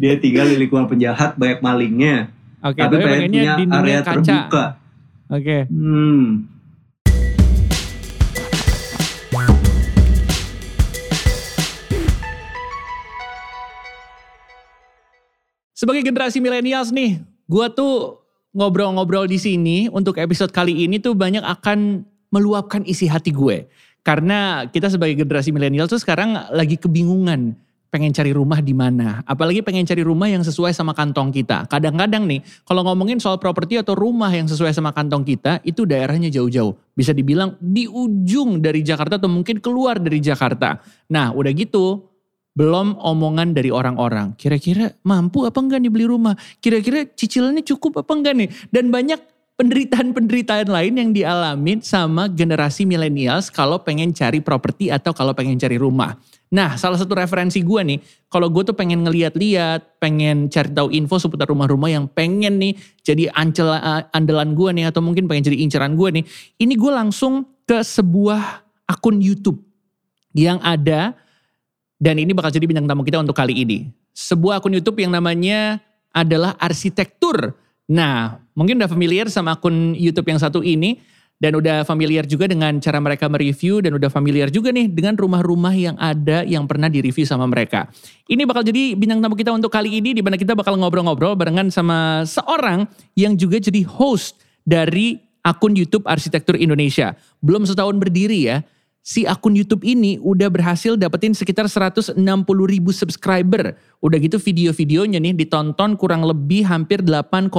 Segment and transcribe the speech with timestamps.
[0.00, 2.32] dia tinggal di lingkungan penjahat banyak malingnya.
[2.64, 4.14] Oke, tapi tapi pengen pengennya punya area kaca.
[4.20, 4.64] terbuka.
[5.30, 5.58] Oke.
[5.68, 6.28] Hmm.
[15.74, 18.24] Sebagai generasi milenials nih, gua tuh
[18.54, 23.66] ngobrol-ngobrol di sini untuk episode kali ini tuh banyak akan meluapkan isi hati gue.
[24.06, 27.58] Karena kita sebagai generasi milenial tuh sekarang lagi kebingungan
[27.94, 29.22] pengen cari rumah di mana.
[29.22, 31.70] Apalagi pengen cari rumah yang sesuai sama kantong kita.
[31.70, 36.26] Kadang-kadang nih, kalau ngomongin soal properti atau rumah yang sesuai sama kantong kita, itu daerahnya
[36.34, 36.74] jauh-jauh.
[36.98, 40.82] Bisa dibilang di ujung dari Jakarta atau mungkin keluar dari Jakarta.
[41.14, 42.02] Nah, udah gitu,
[42.58, 44.34] belum omongan dari orang-orang.
[44.34, 46.34] Kira-kira mampu apa enggak nih beli rumah?
[46.58, 48.48] Kira-kira cicilannya cukup apa enggak nih?
[48.74, 49.22] Dan banyak
[49.54, 55.78] penderitaan-penderitaan lain yang dialami sama generasi millennials kalau pengen cari properti atau kalau pengen cari
[55.78, 56.18] rumah.
[56.54, 57.98] Nah, salah satu referensi gue nih,
[58.30, 63.26] kalau gue tuh pengen ngeliat-liat, pengen cari tahu info seputar rumah-rumah yang pengen nih jadi
[63.34, 63.74] ancel
[64.14, 66.24] andalan gue nih atau mungkin pengen jadi inceran gue nih,
[66.62, 69.58] ini gue langsung ke sebuah akun YouTube
[70.30, 71.18] yang ada
[71.98, 73.90] dan ini bakal jadi bintang tamu kita untuk kali ini.
[74.14, 75.82] Sebuah akun YouTube yang namanya
[76.14, 77.58] adalah arsitektur.
[77.90, 81.02] Nah, mungkin udah familiar sama akun YouTube yang satu ini
[81.44, 85.76] dan udah familiar juga dengan cara mereka mereview dan udah familiar juga nih dengan rumah-rumah
[85.76, 87.92] yang ada yang pernah direview sama mereka.
[88.24, 91.68] Ini bakal jadi bintang tamu kita untuk kali ini di mana kita bakal ngobrol-ngobrol barengan
[91.68, 97.12] sama seorang yang juga jadi host dari akun YouTube Arsitektur Indonesia.
[97.44, 98.64] Belum setahun berdiri ya,
[99.04, 102.16] si akun YouTube ini udah berhasil dapetin sekitar 160
[102.64, 103.76] ribu subscriber.
[104.00, 107.52] Udah gitu video-videonya nih ditonton kurang lebih hampir 8,5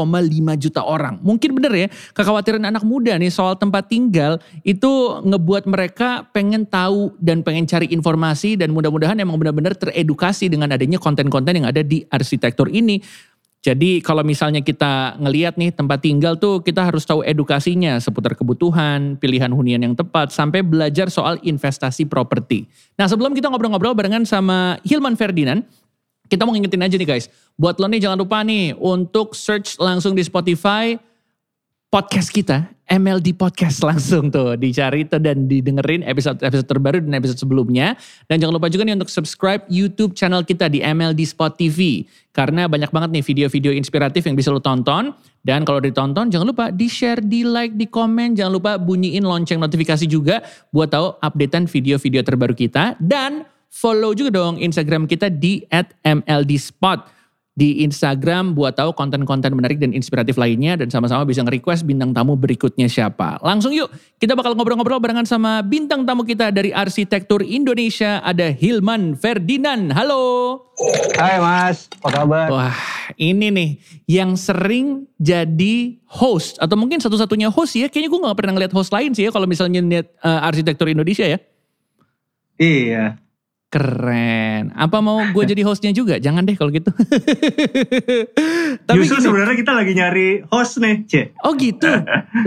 [0.58, 1.22] juta orang.
[1.22, 7.14] Mungkin bener ya, kekhawatiran anak muda nih soal tempat tinggal itu ngebuat mereka pengen tahu
[7.22, 12.02] dan pengen cari informasi dan mudah-mudahan emang benar-benar teredukasi dengan adanya konten-konten yang ada di
[12.10, 13.06] arsitektur ini.
[13.66, 19.18] Jadi kalau misalnya kita ngeliat nih tempat tinggal tuh kita harus tahu edukasinya seputar kebutuhan,
[19.18, 22.70] pilihan hunian yang tepat, sampai belajar soal investasi properti.
[22.94, 25.66] Nah sebelum kita ngobrol-ngobrol barengan sama Hilman Ferdinand,
[26.30, 27.26] kita mau ngingetin aja nih guys,
[27.58, 30.94] buat lo nih jangan lupa nih untuk search langsung di Spotify
[31.90, 37.98] podcast kita, MLD Podcast langsung tuh dicari tuh dan didengerin episode-episode terbaru dan episode sebelumnya.
[38.30, 42.06] Dan jangan lupa juga nih untuk subscribe YouTube channel kita di MLD Spot TV.
[42.30, 45.18] Karena banyak banget nih video-video inspiratif yang bisa lo tonton.
[45.42, 48.38] Dan kalau ditonton jangan lupa di-share, di-like, di-komen.
[48.38, 52.98] Jangan lupa bunyiin lonceng notifikasi juga buat tahu updatean video-video terbaru kita.
[53.02, 55.66] Dan follow juga dong Instagram kita di
[56.06, 57.15] @mldspot
[57.56, 62.36] di Instagram buat tahu konten-konten menarik dan inspiratif lainnya dan sama-sama bisa nge-request bintang tamu
[62.36, 63.40] berikutnya siapa.
[63.40, 63.88] Langsung yuk,
[64.20, 69.96] kita bakal ngobrol-ngobrol barengan sama bintang tamu kita dari Arsitektur Indonesia ada Hilman Ferdinand.
[69.96, 70.24] Halo.
[71.16, 72.48] Hai Mas, apa kabar?
[72.52, 72.76] Wah,
[73.16, 73.70] ini nih
[74.12, 77.88] yang sering jadi host atau mungkin satu-satunya host ya.
[77.88, 81.24] Kayaknya gue gak pernah ngeliat host lain sih ya kalau misalnya lihat uh, Arsitektur Indonesia
[81.24, 81.40] ya.
[82.60, 83.25] Iya.
[83.76, 84.72] Keren.
[84.72, 86.16] Apa mau gue jadi hostnya juga?
[86.16, 86.96] Jangan deh kalau gitu.
[88.88, 91.44] Tapi Justru sebenarnya kita lagi nyari host nih, Cek.
[91.44, 91.92] Oh gitu.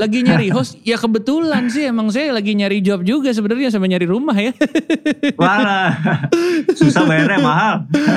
[0.00, 0.80] Lagi nyari host.
[0.88, 4.56] Ya kebetulan sih emang saya lagi nyari job juga sebenarnya sama nyari rumah ya.
[5.40, 5.92] Wah.
[6.72, 7.74] Susah bayarnya mahal.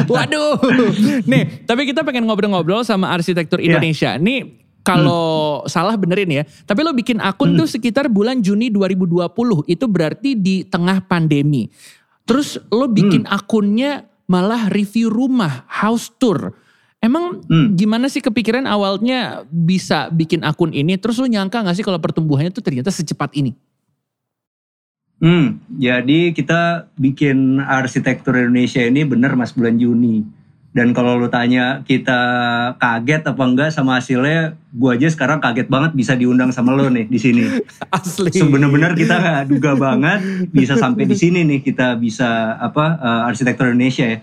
[0.08, 0.56] Waduh.
[1.28, 4.16] Nih, tapi kita pengen ngobrol-ngobrol sama arsitektur Indonesia.
[4.16, 4.24] Yeah.
[4.24, 4.40] Nih
[4.88, 5.68] kalau hmm.
[5.68, 6.44] salah benerin ya.
[6.48, 7.60] Tapi lo bikin akun hmm.
[7.60, 9.28] tuh sekitar bulan Juni 2020.
[9.68, 11.68] Itu berarti di tengah pandemi.
[12.32, 13.36] Terus lo bikin hmm.
[13.36, 16.56] akunnya malah review rumah, house tour.
[17.04, 17.76] Emang hmm.
[17.76, 20.96] gimana sih kepikiran awalnya bisa bikin akun ini?
[20.96, 23.52] Terus lo nyangka gak sih kalau pertumbuhannya tuh ternyata secepat ini?
[25.20, 30.24] Hmm, jadi kita bikin arsitektur Indonesia ini bener mas bulan Juni.
[30.72, 32.20] Dan kalau lu tanya kita
[32.80, 37.12] kaget apa enggak sama hasilnya, gua aja sekarang kaget banget bisa diundang sama lo nih
[37.12, 37.44] di sini.
[37.96, 38.32] Asli.
[38.32, 43.68] Sebenarnya kita nggak duga banget bisa sampai di sini nih kita bisa apa uh, arsitektur
[43.68, 44.18] Indonesia ya.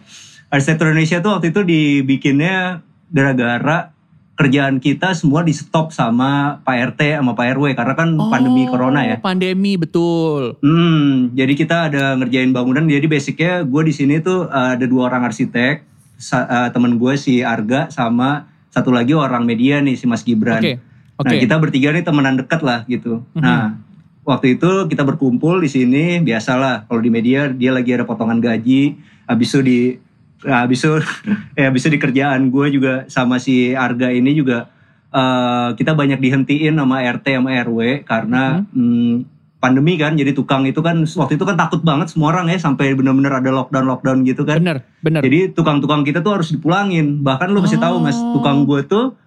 [0.49, 2.81] Arsitektur Indonesia tuh waktu itu dibikinnya
[3.13, 3.93] gara-gara
[4.39, 8.71] kerjaan kita semua di stop sama Pak RT sama Pak RW karena kan oh, pandemi
[8.71, 9.17] corona ya.
[9.19, 10.57] Pandemi betul.
[10.63, 12.87] Hmm, jadi kita ada ngerjain bangunan.
[12.87, 17.41] Jadi basicnya gue di sini tuh uh, ada dua orang arsitek uh, temen gue si
[17.41, 20.61] Arga sama satu lagi orang media nih si Mas Gibran.
[20.61, 20.77] Okay.
[21.19, 21.27] Okay.
[21.27, 23.27] Nah kita bertiga nih temenan dekat lah gitu.
[23.35, 23.43] Mm-hmm.
[23.43, 23.75] Nah
[24.29, 29.01] waktu itu kita berkumpul di sini biasalah kalau di media dia lagi ada potongan gaji
[29.25, 29.79] habis itu di
[30.45, 31.01] habis itu
[31.57, 34.69] ya habis itu di kerjaan gue juga sama si Arga ini juga
[35.11, 38.77] uh, kita banyak dihentiin sama RT sama RW karena mm-hmm.
[38.77, 39.15] hmm,
[39.59, 42.95] pandemi kan jadi tukang itu kan waktu itu kan takut banget semua orang ya sampai
[42.95, 47.51] benar-benar ada lockdown lockdown gitu kan bener bener jadi tukang-tukang kita tuh harus dipulangin bahkan
[47.51, 47.83] lu pasti oh.
[47.83, 49.19] tahu mas tukang gue tuh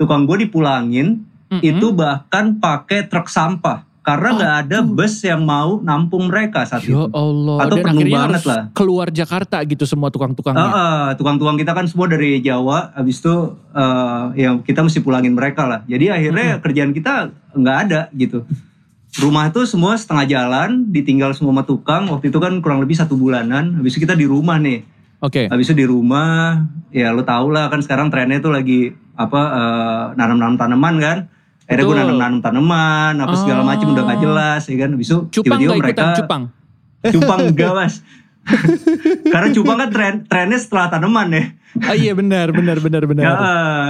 [0.00, 1.68] tukang gue dipulangin mm -hmm.
[1.68, 6.84] itu bahkan pakai truk sampah karena nggak oh, ada bus yang mau nampung mereka saat
[6.84, 7.08] ya itu.
[7.08, 7.56] Allah.
[7.64, 8.62] Atau Dan penuh banget lah.
[8.76, 10.60] Keluar Jakarta gitu semua tukang-tukangnya.
[10.60, 12.92] Uh, uh, tukang-tukang kita kan semua dari Jawa.
[12.92, 15.80] Habis itu uh, ya kita mesti pulangin mereka lah.
[15.88, 16.60] Jadi akhirnya -hmm.
[16.60, 18.44] kerjaan kita nggak ada gitu.
[19.14, 22.10] Rumah itu semua setengah jalan, ditinggal semua sama tukang.
[22.10, 23.78] Waktu itu kan kurang lebih satu bulanan.
[23.78, 24.82] Habis itu kita di rumah nih.
[25.22, 25.46] Oke.
[25.46, 25.46] Okay.
[25.46, 30.04] Habis itu di rumah, ya lo tau lah kan sekarang trennya tuh lagi apa uh,
[30.18, 31.18] nanam-nanam tanaman kan
[31.64, 35.72] akhirnya gue nanam-nanam tanaman apa segala macam udah gak jelas ya kan habis itu tiba-tiba
[35.80, 36.42] mereka cupang
[37.08, 37.94] cupang enggak mas
[39.32, 41.44] karena cupang kan tren trennya setelah tanaman ya
[41.82, 43.34] ah iya benar benar benar benar ya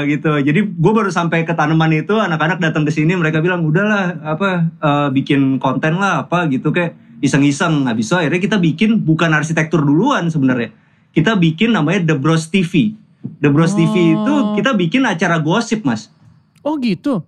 [0.09, 4.17] gitu jadi gue baru sampai ke tanaman itu anak-anak datang ke sini mereka bilang udahlah
[4.25, 9.37] apa uh, bikin konten lah apa gitu kayak iseng-iseng habis itu akhirnya kita bikin bukan
[9.37, 10.73] arsitektur duluan sebenarnya
[11.13, 12.97] kita bikin namanya The Bros TV
[13.45, 13.77] The Bros oh.
[13.77, 16.09] TV itu kita bikin acara gosip mas
[16.65, 17.21] oh gitu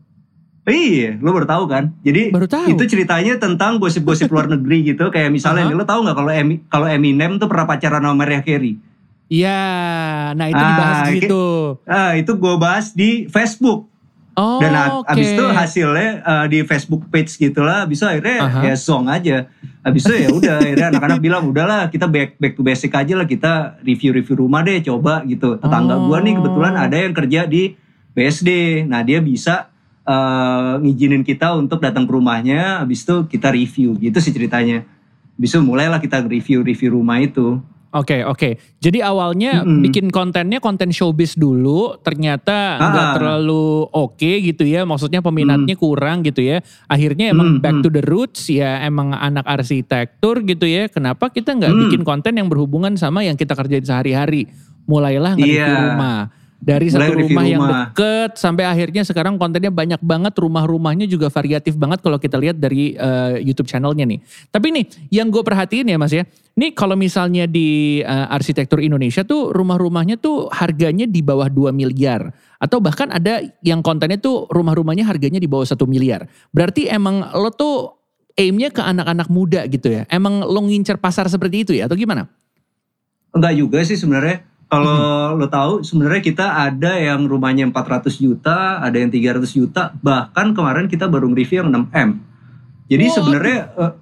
[0.66, 1.94] Iya, lo baru tahu kan?
[2.02, 2.74] Jadi baru tahu.
[2.74, 5.14] itu ceritanya tentang gosip-gosip luar negeri gitu.
[5.14, 5.78] Kayak misalnya uh -huh.
[5.78, 6.32] lo tahu nggak kalau
[6.66, 8.74] kalau Eminem tuh pernah pacaran sama Mariah Carey?
[9.26, 9.62] Iya,
[10.38, 11.46] nah itu ah, dibahas di situ.
[11.82, 13.90] Ah, itu gue bahas di Facebook.
[14.36, 15.16] Oh, Dan okay.
[15.16, 18.62] abis itu hasilnya uh, di Facebook page gitulah, bisa akhirnya uh -huh.
[18.68, 19.48] ya song aja.
[19.80, 23.24] Abis itu ya udah, akhirnya anak-anak bilang udahlah kita back back to basic aja lah
[23.24, 25.56] kita review-review rumah deh coba gitu.
[25.56, 26.12] Tetangga oh.
[26.12, 27.80] gue nih kebetulan ada yang kerja di
[28.12, 29.72] BSD, nah dia bisa
[30.04, 34.84] uh, ngizinin kita untuk datang ke rumahnya, habis itu kita review gitu sih ceritanya.
[35.36, 37.60] Habis itu mulailah kita review-review rumah itu.
[37.96, 38.36] Oke okay, oke.
[38.36, 38.52] Okay.
[38.76, 39.80] Jadi awalnya mm -hmm.
[39.88, 44.84] bikin kontennya konten showbiz dulu, ternyata nggak terlalu oke okay gitu ya.
[44.84, 45.80] Maksudnya peminatnya mm.
[45.80, 46.60] kurang gitu ya.
[46.92, 47.64] Akhirnya emang mm -hmm.
[47.64, 48.84] back to the roots ya.
[48.84, 50.92] Emang anak arsitektur gitu ya.
[50.92, 51.80] Kenapa kita nggak mm.
[51.88, 54.44] bikin konten yang berhubungan sama yang kita kerjain sehari-hari?
[54.84, 55.72] Mulailah ngerti yeah.
[55.72, 61.28] rumah dari satu rumah, rumah yang deket sampai akhirnya sekarang kontennya banyak banget rumah-rumahnya juga
[61.28, 64.18] variatif banget kalau kita lihat dari uh, YouTube channelnya nih.
[64.48, 66.24] Tapi nih yang gue perhatiin ya mas ya,
[66.56, 72.32] nih kalau misalnya di uh, arsitektur Indonesia tuh rumah-rumahnya tuh harganya di bawah 2 miliar
[72.56, 76.24] atau bahkan ada yang kontennya tuh rumah-rumahnya harganya di bawah satu miliar.
[76.56, 77.94] Berarti emang lo tuh
[78.36, 80.08] aimnya ke anak-anak muda gitu ya?
[80.08, 82.28] Emang lo ngincer pasar seperti itu ya atau gimana?
[83.36, 85.38] Enggak juga sih sebenarnya kalau hmm.
[85.38, 90.90] lo tahu sebenarnya kita ada yang rumahnya 400 juta, ada yang 300 juta, bahkan kemarin
[90.90, 92.08] kita baru nge-review yang 6M.
[92.90, 93.12] Jadi oh.
[93.14, 93.92] sebenarnya uh,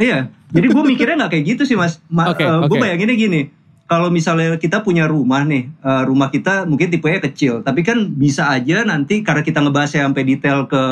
[0.00, 2.00] iya, jadi gue mikirnya nggak kayak gitu sih Mas.
[2.08, 3.40] Ma okay, uh, gue bayanginnya gini,
[3.84, 8.48] kalau misalnya kita punya rumah nih, uh, rumah kita mungkin tipenya kecil, tapi kan bisa
[8.48, 10.82] aja nanti karena kita ngebahas sampai detail ke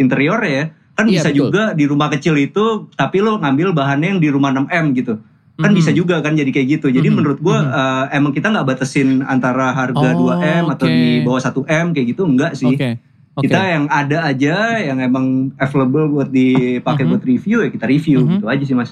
[0.00, 1.38] interior ya, kan iya, bisa betul.
[1.48, 5.14] juga di rumah kecil itu tapi lo ngambil bahannya yang di rumah 6M gitu
[5.60, 6.00] kan bisa mm-hmm.
[6.00, 7.16] juga kan jadi kayak gitu jadi mm -hmm.
[7.16, 7.80] menurut gue mm -hmm.
[7.80, 10.74] uh, emang kita nggak batasin antara harga oh, 2 m okay.
[10.74, 11.52] atau di bawah 1
[11.84, 12.92] m kayak gitu enggak sih okay.
[13.36, 13.46] Okay.
[13.46, 17.10] kita yang ada aja yang emang available buat dipakai mm -hmm.
[17.12, 18.34] buat review ya kita review mm -hmm.
[18.40, 18.90] gitu aja sih mas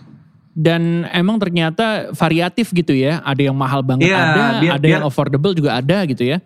[0.59, 4.95] dan emang ternyata variatif gitu ya ada yang mahal banget yeah, ada biar, ada biar,
[4.99, 6.43] yang affordable juga ada gitu ya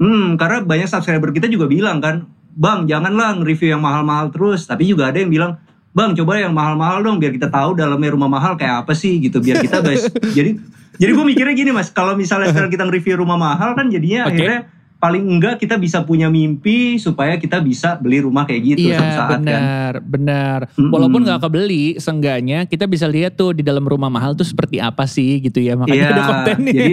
[0.00, 4.86] hmm karena banyak subscriber kita juga bilang kan bang janganlah nge-review yang mahal-mahal terus tapi
[4.86, 5.58] juga ada yang bilang
[5.90, 9.42] bang coba yang mahal-mahal dong biar kita tahu dalamnya rumah mahal kayak apa sih gitu.
[9.42, 10.56] Biar kita guys jadi
[11.00, 11.88] jadi gue mikirnya gini mas.
[11.90, 14.32] Kalau misalnya sekarang kita nge-review rumah mahal kan jadinya okay.
[14.36, 14.60] akhirnya
[15.00, 19.40] paling enggak kita bisa punya mimpi supaya kita bisa beli rumah kayak gitu iya, saat
[19.40, 20.04] benar, kan.
[20.04, 20.58] benar.
[20.76, 20.92] Mm-hmm.
[20.92, 25.08] Walaupun nggak kebeli, seenggaknya kita bisa lihat tuh di dalam rumah mahal tuh seperti apa
[25.08, 25.72] sih gitu ya.
[25.72, 26.72] Makanya iya, ada kontennya.
[26.76, 26.92] Jadi,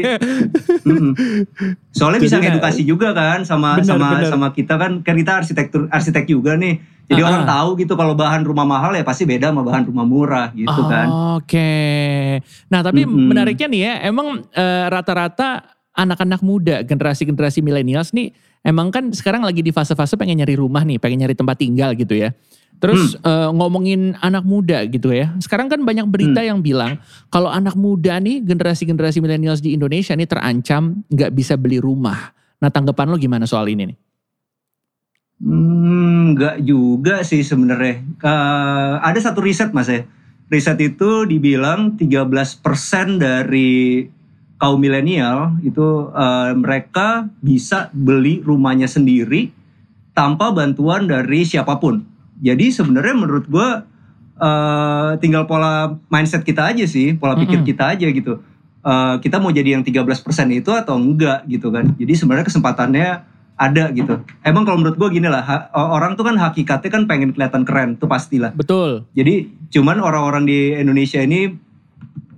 [0.87, 1.11] mm,
[1.91, 4.31] soalnya bisa ngedukasi juga kan sama benar, sama benar.
[4.31, 6.79] sama kita kan kan kita arsitektur arsitek juga nih.
[7.07, 7.31] Jadi uh-huh.
[7.31, 10.79] orang tahu gitu kalau bahan rumah mahal ya pasti beda sama bahan rumah murah gitu
[10.79, 11.07] oh, kan.
[11.39, 11.43] Oke.
[11.43, 12.23] Okay.
[12.71, 13.27] Nah tapi mm-hmm.
[13.35, 19.65] menariknya nih ya, emang uh, rata-rata anak-anak muda, generasi-generasi milenials nih emang kan sekarang lagi
[19.65, 22.31] di fase-fase pengen nyari rumah nih, pengen nyari tempat tinggal gitu ya.
[22.77, 23.25] Terus hmm.
[23.25, 25.33] uh, ngomongin anak muda gitu ya.
[25.41, 26.49] Sekarang kan banyak berita hmm.
[26.53, 27.01] yang bilang
[27.33, 32.37] kalau anak muda nih generasi-generasi milenials di Indonesia nih terancam nggak bisa beli rumah.
[32.61, 33.97] Nah tanggapan lo gimana soal ini nih?
[35.37, 38.05] Hmm, nggak juga sih sebenarnya.
[38.21, 40.05] Uh, ada satu riset mas ya.
[40.47, 42.61] Riset itu dibilang 13%
[43.19, 44.05] dari
[44.57, 49.53] kaum milenial itu uh, mereka bisa beli rumahnya sendiri
[50.17, 52.01] tanpa bantuan dari siapa pun.
[52.41, 53.69] Jadi sebenarnya menurut gue
[54.41, 57.69] uh, tinggal pola mindset kita aja sih, pola pikir mm -hmm.
[57.69, 58.33] kita aja gitu.
[58.81, 60.09] Uh, kita mau jadi yang 13%
[60.53, 61.93] itu atau enggak gitu kan.
[61.97, 63.07] Jadi sebenarnya kesempatannya
[63.57, 64.21] ada gitu.
[64.45, 68.05] Emang kalau menurut gue gini lah, orang tuh kan hakikatnya kan pengen kelihatan keren, tuh
[68.05, 68.53] pastilah.
[68.53, 69.09] Betul.
[69.17, 71.57] Jadi cuman orang-orang di Indonesia ini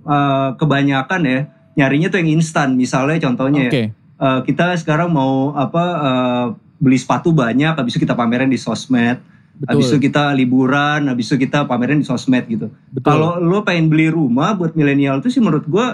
[0.08, 1.40] uh, kebanyakan ya
[1.74, 2.74] nyarinya tuh yang instan.
[2.74, 3.90] Misalnya contohnya okay.
[3.90, 6.46] ya, uh, kita sekarang mau apa uh,
[6.80, 9.20] beli sepatu banyak, habis itu kita pamerin di sosmed.
[9.60, 9.76] Betul.
[9.76, 12.72] Habis itu kita liburan, habis itu kita pamerin di sosmed gitu.
[13.04, 15.86] Kalau lo pengen beli rumah buat milenial tuh sih menurut gue,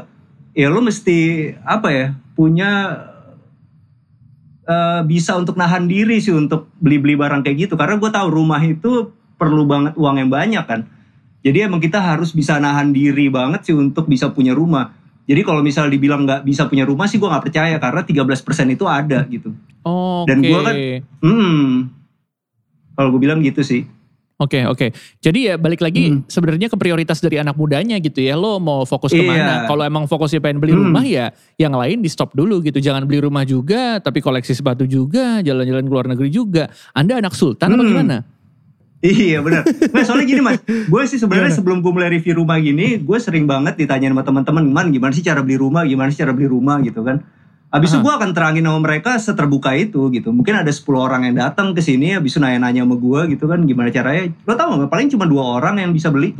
[0.54, 2.06] ya lo mesti apa ya
[2.38, 2.70] punya
[4.66, 8.60] uh, bisa untuk nahan diri sih untuk beli-beli barang kayak gitu karena gue tahu rumah
[8.60, 10.80] itu perlu banget uang yang banyak kan
[11.46, 14.92] jadi emang kita harus bisa nahan diri banget sih untuk bisa punya rumah
[15.26, 18.84] jadi kalau misal dibilang nggak bisa punya rumah sih gue nggak percaya karena 13% itu
[18.86, 19.50] ada gitu
[19.82, 20.74] oh, dan gue kan
[21.20, 21.70] hmm,
[22.96, 23.84] kalau gue bilang gitu sih
[24.36, 24.76] Oke okay, oke.
[24.76, 24.90] Okay.
[25.24, 26.28] Jadi ya balik lagi hmm.
[26.28, 28.36] sebenarnya ke prioritas dari anak mudanya gitu ya.
[28.36, 29.24] Lo mau fokus iya.
[29.24, 29.54] ke mana?
[29.64, 30.82] Kalau emang fokusnya pengen beli hmm.
[30.84, 32.76] rumah ya yang lain di stop dulu gitu.
[32.76, 36.68] Jangan beli rumah juga, tapi koleksi sepatu juga, jalan-jalan ke luar negeri juga.
[36.92, 37.76] Anda anak sultan hmm.
[37.80, 38.16] apa gimana?
[39.04, 39.62] Iya benar.
[39.92, 43.44] Nah soalnya gini mas, gue sih sebenarnya sebelum gue mulai review rumah gini, gue sering
[43.44, 46.80] banget ditanya sama teman-teman, man gimana sih cara beli rumah, gimana sih cara beli rumah
[46.80, 47.20] gitu kan.
[47.66, 50.32] Habis itu gue akan terangin sama mereka seterbuka itu gitu.
[50.32, 53.60] Mungkin ada 10 orang yang datang ke sini habis itu nanya-nanya sama gue gitu kan
[53.68, 54.32] gimana caranya.
[54.48, 56.32] Lo tau gak paling cuma dua orang yang bisa beli.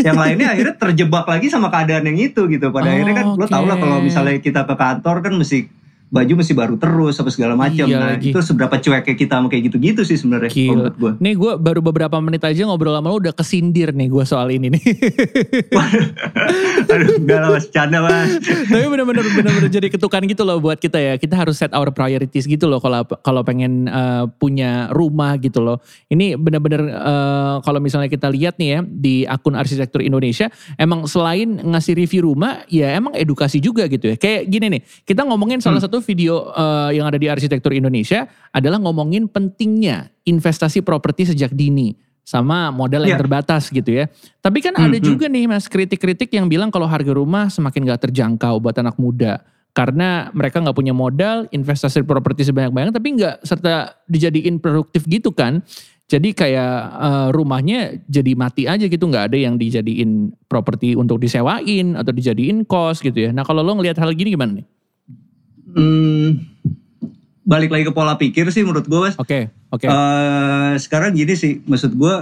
[0.00, 2.72] yang lainnya akhirnya terjebak lagi sama keadaan yang itu gitu.
[2.72, 3.40] Pada oh, akhirnya kan okay.
[3.44, 5.83] lo tau lah kalau misalnya kita ke kantor kan mesti
[6.14, 7.90] baju mesti baru terus apa segala macam.
[7.90, 8.30] Iya, nah, lagi.
[8.30, 11.12] itu seberapa cueknya kita sama kayak gitu-gitu sih sebenarnya menurut gue.
[11.18, 14.70] Nih gue baru beberapa menit aja ngobrol sama lo udah kesindir nih gue soal ini
[14.78, 14.82] nih.
[16.86, 18.30] Aduh, enggak lah mas, canda mas.
[18.46, 21.14] Tapi bener-bener bener-bener jadi ketukan gitu loh buat kita ya.
[21.18, 25.82] Kita harus set our priorities gitu loh kalau kalau pengen uh, punya rumah gitu loh.
[26.06, 30.46] Ini bener-bener uh, kalau misalnya kita lihat nih ya di akun arsitektur Indonesia,
[30.78, 34.16] emang selain ngasih review rumah, ya emang edukasi juga gitu ya.
[34.20, 35.90] Kayak gini nih, kita ngomongin salah hmm.
[35.90, 41.96] satu video uh, yang ada di arsitektur Indonesia adalah ngomongin pentingnya investasi properti sejak dini
[42.24, 43.22] sama modal yang yeah.
[43.24, 44.08] terbatas gitu ya.
[44.40, 44.88] Tapi kan mm -hmm.
[44.92, 48.96] ada juga nih mas kritik-kritik yang bilang kalau harga rumah semakin gak terjangkau buat anak
[48.96, 49.44] muda.
[49.74, 55.60] Karena mereka gak punya modal, investasi properti sebanyak-banyak tapi gak serta dijadiin produktif gitu kan.
[56.04, 61.96] Jadi kayak uh, rumahnya jadi mati aja gitu, nggak ada yang dijadiin properti untuk disewain
[61.96, 63.30] atau dijadiin kos gitu ya.
[63.32, 64.68] Nah kalau lo ngelihat hal gini gimana nih?
[65.74, 66.46] Hmm,
[67.44, 69.18] balik lagi ke pola pikir sih menurut gue mas.
[69.18, 69.42] Oke, okay,
[69.74, 69.84] oke.
[69.84, 69.88] Okay.
[69.90, 72.14] Uh, eh, sekarang gini sih, maksud gue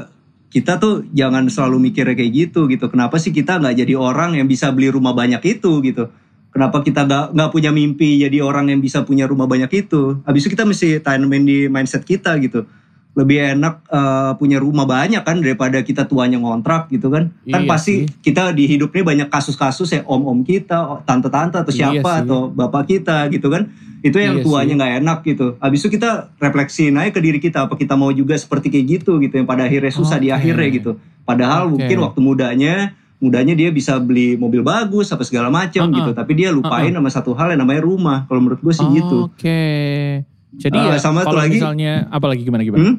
[0.52, 2.88] kita tuh jangan selalu mikirnya kayak gitu gitu.
[2.88, 6.09] Kenapa sih kita nggak jadi orang yang bisa beli rumah banyak itu gitu?
[6.52, 10.21] Kenapa kita nggak nggak punya mimpi jadi orang yang bisa punya rumah banyak itu?
[10.28, 12.68] Habis itu kita mesti tanamin di mindset kita gitu
[13.12, 17.28] lebih enak uh, punya rumah banyak kan daripada kita tuanya ngontrak gitu kan.
[17.28, 18.25] kan iya kan pasti sih.
[18.25, 22.49] kita di hidup ini banyak kasus-kasus ya om-om kita, tante-tante atau iya siapa iya atau
[22.49, 23.69] bapak kita gitu kan.
[24.00, 25.47] Itu yang iya tuanya nggak enak gitu.
[25.61, 29.21] Habis itu kita refleksi naik ke diri kita apa kita mau juga seperti kayak gitu
[29.21, 30.25] gitu yang pada akhirnya susah okay.
[30.25, 30.90] di akhirnya gitu.
[31.28, 31.73] Padahal okay.
[31.76, 32.75] mungkin waktu mudanya
[33.23, 35.97] mudanya dia bisa beli mobil bagus apa segala macam uh -uh.
[36.02, 37.07] gitu tapi dia lupain uh -uh.
[37.07, 40.26] sama satu hal yang namanya rumah kalau menurut gue sih oh, gitu oke okay.
[40.59, 42.82] Jadi uh, ya sama kalau lagi, misalnya apa lagi gimana gimana?
[42.85, 42.97] Hmm?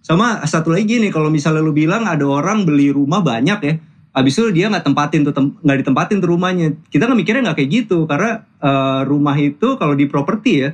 [0.00, 3.74] Sama satu lagi gini, kalau misalnya lu bilang ada orang beli rumah banyak ya,
[4.14, 6.78] habis itu dia nggak tempatin tuh nggak ditempatin tuh rumahnya.
[6.88, 10.70] Kita nggak mikirnya nggak kayak gitu karena uh, rumah itu kalau di properti ya,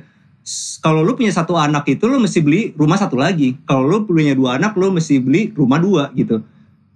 [0.79, 3.57] kalau lu punya satu anak itu lu mesti beli rumah satu lagi.
[3.65, 6.45] Kalau lu punya dua anak lu mesti beli rumah dua gitu.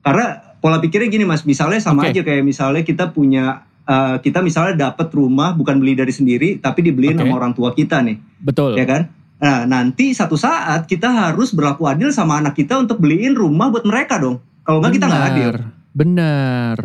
[0.01, 2.15] Karena pola pikirnya gini mas, misalnya sama okay.
[2.15, 6.79] aja kayak misalnya kita punya uh, kita misalnya dapat rumah bukan beli dari sendiri tapi
[6.88, 7.27] dibeliin okay.
[7.27, 8.17] sama orang tua kita nih.
[8.39, 8.79] Betul.
[8.79, 9.12] Ya kan?
[9.41, 13.83] Nah, nanti satu saat kita harus berlaku adil sama anak kita untuk beliin rumah buat
[13.83, 14.39] mereka dong.
[14.62, 15.50] Kalau nggak kita nggak adil.
[15.91, 16.77] Benar.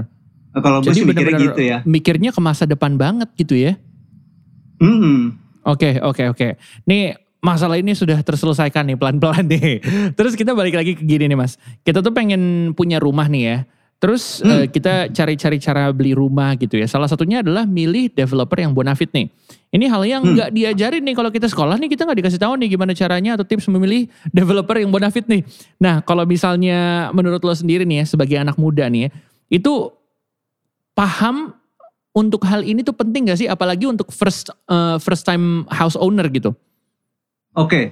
[0.56, 1.78] Nah, kalau gue sih mikirnya gitu ya.
[1.84, 3.76] Mikirnya ke masa depan banget gitu ya.
[4.80, 5.36] Hmm.
[5.68, 6.48] Oke, oke, oke.
[6.88, 7.12] Nih
[7.44, 9.84] masalah ini sudah terselesaikan nih pelan-pelan nih.
[10.18, 11.60] Terus kita balik lagi ke gini nih mas.
[11.84, 13.58] Kita tuh pengen punya rumah nih ya.
[13.96, 14.50] Terus hmm.
[14.52, 16.84] uh, kita cari-cari cara beli rumah gitu ya.
[16.84, 19.32] Salah satunya adalah milih developer yang bonafit nih.
[19.72, 20.32] Ini hal yang hmm.
[20.36, 20.56] nggak hmm.
[20.56, 23.72] diajarin nih kalau kita sekolah nih kita nggak dikasih tahu nih gimana caranya atau tips
[23.72, 24.04] memilih
[24.36, 25.42] developer yang bonafit nih.
[25.80, 29.10] Nah kalau misalnya menurut lo sendiri nih ya sebagai anak muda nih ya,
[29.48, 29.88] itu
[30.92, 31.56] paham
[32.12, 33.48] untuk hal ini tuh penting gak sih?
[33.48, 36.52] Apalagi untuk first uh, first time house owner gitu.
[37.56, 37.84] Oke, okay.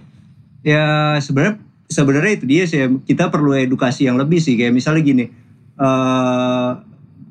[0.61, 5.25] ya sebenarnya sebenarnya itu dia sih kita perlu edukasi yang lebih sih kayak misalnya gini
[5.79, 6.71] uh,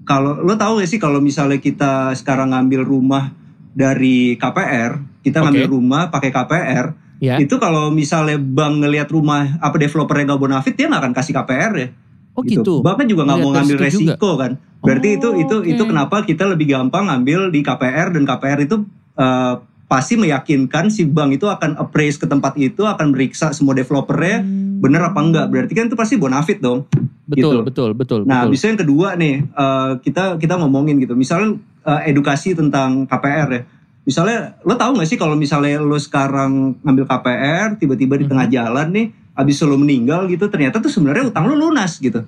[0.04, 3.32] kalau lo tahu gak sih kalau misalnya kita sekarang ngambil rumah
[3.74, 5.44] dari KPR, kita okay.
[5.48, 6.86] ngambil rumah pakai KPR,
[7.24, 7.40] yeah.
[7.40, 11.74] itu kalau misalnya bank ngelihat rumah apa developernya gak bonafit, dia nggak akan kasih KPR
[11.80, 11.88] ya.
[12.34, 12.62] Oh gitu.
[12.62, 12.74] gitu.
[12.82, 14.42] Bahkan juga nggak mau ngambil resiko juga.
[14.46, 14.52] kan.
[14.84, 15.72] Berarti oh, itu itu okay.
[15.78, 18.76] itu kenapa kita lebih gampang ngambil di KPR dan KPR itu
[19.16, 19.56] uh,
[19.94, 24.82] pasti meyakinkan si bank itu akan appraise ke tempat itu, akan meriksa semua developernya hmm.
[24.82, 25.46] bener apa enggak.
[25.54, 26.90] Berarti kan itu pasti bonafit dong.
[27.30, 27.70] Betul, gitu.
[27.70, 28.20] betul, betul.
[28.26, 28.58] Nah, betul.
[28.58, 31.14] bisa yang kedua nih, uh, kita kita ngomongin gitu.
[31.14, 33.62] Misalnya uh, edukasi tentang KPR ya.
[34.04, 38.56] Misalnya lo tahu gak sih kalau misalnya lo sekarang ngambil KPR, tiba-tiba di tengah hmm.
[38.58, 39.08] jalan nih,
[39.38, 42.26] abis lo meninggal gitu, ternyata tuh sebenarnya utang lo lunas gitu.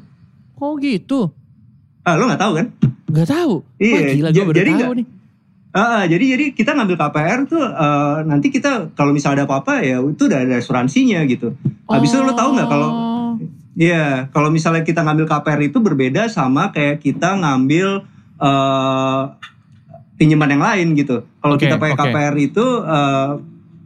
[0.62, 1.34] Oh gitu.
[2.06, 2.68] Ah, lo nggak tahu kan?
[3.10, 3.54] Nggak tahu.
[3.82, 3.98] Iya.
[3.98, 5.08] Wah, gila gue baru tahu nih
[5.76, 10.00] Uh, jadi jadi kita ngambil KPR tuh uh, nanti kita kalau misalnya ada apa-apa ya
[10.00, 11.52] itu udah ada asuransinya gitu.
[11.92, 12.24] Habis oh.
[12.24, 12.90] itu lo tahu nggak kalau
[13.76, 18.08] Iya, kalau misalnya kita ngambil KPR itu berbeda sama kayak kita ngambil
[18.40, 19.36] uh,
[20.16, 21.28] pinjaman yang lain gitu.
[21.44, 22.08] Kalau okay, kita pakai okay.
[22.08, 23.36] KPR itu uh,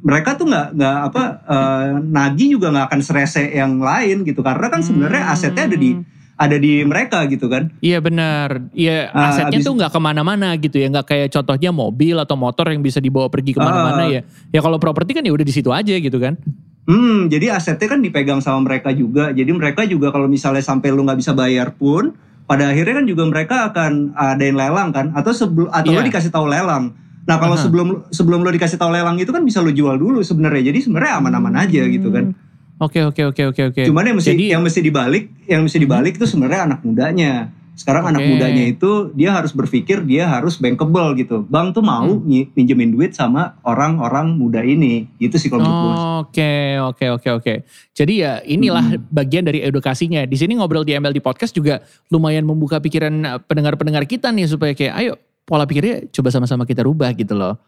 [0.05, 4.69] mereka tuh nggak nggak apa uh, nagih juga nggak akan serese yang lain gitu karena
[4.69, 7.67] kan sebenarnya asetnya ada di hmm ada di mereka gitu kan.
[7.84, 8.72] Iya benar.
[8.72, 10.88] Iya uh, asetnya abis, tuh nggak ke mana-mana gitu ya.
[10.88, 14.22] Nggak kayak contohnya mobil atau motor yang bisa dibawa pergi ke mana-mana uh, ya.
[14.55, 16.39] Ya kalau properti kan ya udah di situ aja gitu kan.
[16.88, 19.36] Hmm, jadi asetnya kan dipegang sama mereka juga.
[19.36, 22.17] Jadi mereka juga kalau misalnya sampai lu nggak bisa bayar pun,
[22.50, 26.01] pada akhirnya kan juga mereka akan ada yang lelang kan, atau sebelum atau yeah.
[26.01, 26.98] lo dikasih tahu lelang.
[27.29, 27.65] Nah kalau uh -huh.
[27.69, 30.74] sebelum sebelum lo dikasih tahu lelang itu kan bisa lo jual dulu sebenarnya.
[30.74, 32.34] Jadi sebenarnya aman-aman aja gitu kan.
[32.79, 33.81] Oke oke oke oke oke.
[33.83, 37.51] Cuman yang mesti Jadi, yang mesti dibalik, yang mesti dibalik itu sebenarnya anak mudanya.
[37.75, 38.12] Sekarang okay.
[38.15, 41.43] anak mudanya itu dia harus berpikir dia harus bankable gitu.
[41.48, 42.55] Bank tuh mau hmm.
[42.55, 45.12] pinjemin duit sama orang-orang muda ini.
[45.19, 47.53] Itu sih kalau menurut Oke oke oke oke.
[47.95, 49.12] Jadi ya inilah hmm.
[49.12, 50.24] bagian dari edukasinya.
[50.24, 54.71] Di sini ngobrol di MLD podcast juga lumayan membuka pikiran eh, pendengar-pendengar kita nih supaya
[54.71, 57.59] kayak ayo pola pikirnya coba sama-sama kita rubah gitu loh.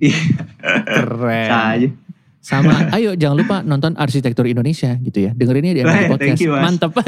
[0.00, 0.20] Iya.
[0.84, 1.48] Keren.
[1.48, 1.88] Saya.
[2.44, 5.32] Sama, ayo jangan lupa nonton Arsitektur Indonesia gitu ya.
[5.32, 6.40] Dengerinnya di MLD Podcast.
[6.44, 6.92] You, Mantap.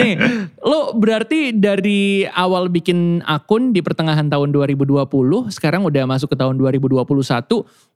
[0.00, 0.16] Nih,
[0.64, 5.04] lo berarti dari awal bikin akun di pertengahan tahun 2020,
[5.52, 7.04] sekarang udah masuk ke tahun 2021,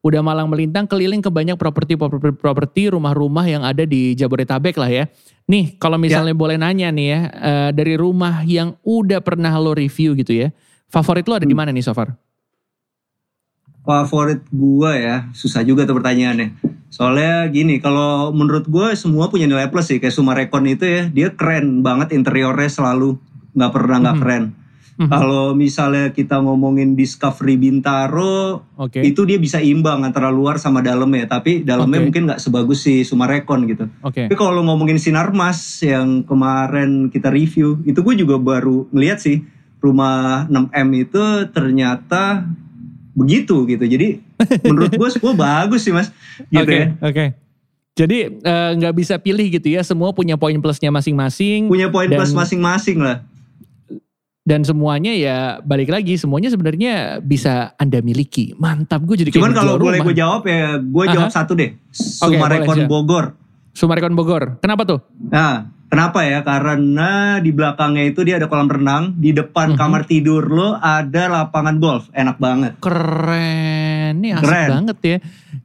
[0.04, 5.08] udah malang melintang keliling ke banyak properti-properti rumah-rumah yang ada di Jabodetabek lah ya.
[5.48, 6.36] Nih, kalau misalnya ya.
[6.36, 10.52] boleh nanya nih ya, uh, dari rumah yang udah pernah lo review gitu ya,
[10.92, 11.52] favorit lo ada hmm.
[11.52, 12.25] di mana nih so far?
[13.86, 16.58] Favorit gue ya susah juga tuh pertanyaannya
[16.90, 21.28] soalnya gini kalau menurut gue semua punya nilai plus sih kayak Sumarekon itu ya dia
[21.34, 23.18] keren banget interiornya selalu
[23.54, 24.32] nggak pernah nggak mm -hmm.
[24.32, 24.54] keren mm
[24.96, 25.08] -hmm.
[25.10, 29.06] kalau misalnya kita ngomongin Discovery Bintaro okay.
[29.06, 32.06] itu dia bisa imbang antara luar sama dalamnya tapi dalamnya okay.
[32.10, 34.26] mungkin nggak sebagus si Sumarekon gitu okay.
[34.26, 39.44] tapi kalau ngomongin Sinarmas yang kemarin kita review itu gue juga baru ngeliat sih
[39.84, 42.48] rumah 6M itu ternyata
[43.16, 43.84] begitu gitu.
[43.88, 44.20] Jadi
[44.60, 46.12] menurut gue semua bagus sih mas.
[46.52, 46.86] Gitu okay, ya.
[47.00, 47.10] Oke.
[47.10, 47.28] Okay.
[47.96, 49.80] Jadi eh, nggak uh, bisa pilih gitu ya.
[49.80, 51.72] Semua punya poin plusnya masing-masing.
[51.72, 53.24] Punya poin plus masing-masing lah.
[54.46, 58.54] Dan semuanya ya balik lagi semuanya sebenarnya bisa anda miliki.
[58.60, 59.34] Mantap gue jadi.
[59.34, 61.74] Cuman kalau boleh gue jawab ya, gue jawab satu deh.
[61.90, 63.34] Sumarekon okay, Bogor.
[63.74, 64.60] Sumarekon Bogor.
[64.62, 65.00] Kenapa tuh?
[65.32, 66.42] Nah, Kenapa ya?
[66.42, 69.80] Karena di belakangnya itu dia ada kolam renang, di depan mm-hmm.
[69.80, 72.72] kamar tidur lo ada lapangan golf, enak banget.
[72.82, 74.68] Keren, ini asik Keren.
[74.74, 75.16] banget ya.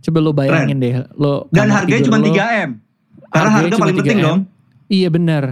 [0.05, 0.85] Coba lo bayangin Keren.
[0.85, 2.71] deh, lo Dan harganya cuma 3 m.
[3.31, 4.39] Karena harga paling penting dong.
[4.91, 5.43] Iya benar.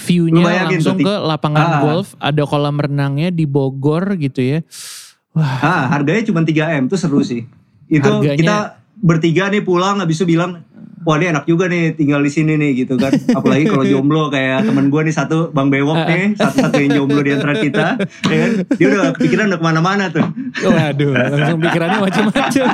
[0.00, 1.80] View-nya langsung ke lapangan ah.
[1.84, 4.58] golf, ada kolam renangnya di Bogor gitu ya.
[5.36, 5.60] Wah.
[5.60, 7.44] Ah, harganya cuma 3 m, tuh seru sih.
[7.84, 8.56] Itu harganya, kita
[9.00, 10.64] bertiga nih pulang habis itu bilang
[11.04, 13.12] wah ini enak juga nih tinggal di sini nih gitu kan.
[13.32, 17.30] Apalagi kalau jomblo kayak temen gue nih satu bang bewok nih satu-satu yang jomblo di
[17.32, 17.86] antara kita
[18.28, 18.50] ya kan?
[18.76, 20.24] Dia udah kepikiran udah ke mana-mana tuh.
[20.60, 22.66] Waduh langsung pikirannya macam-macam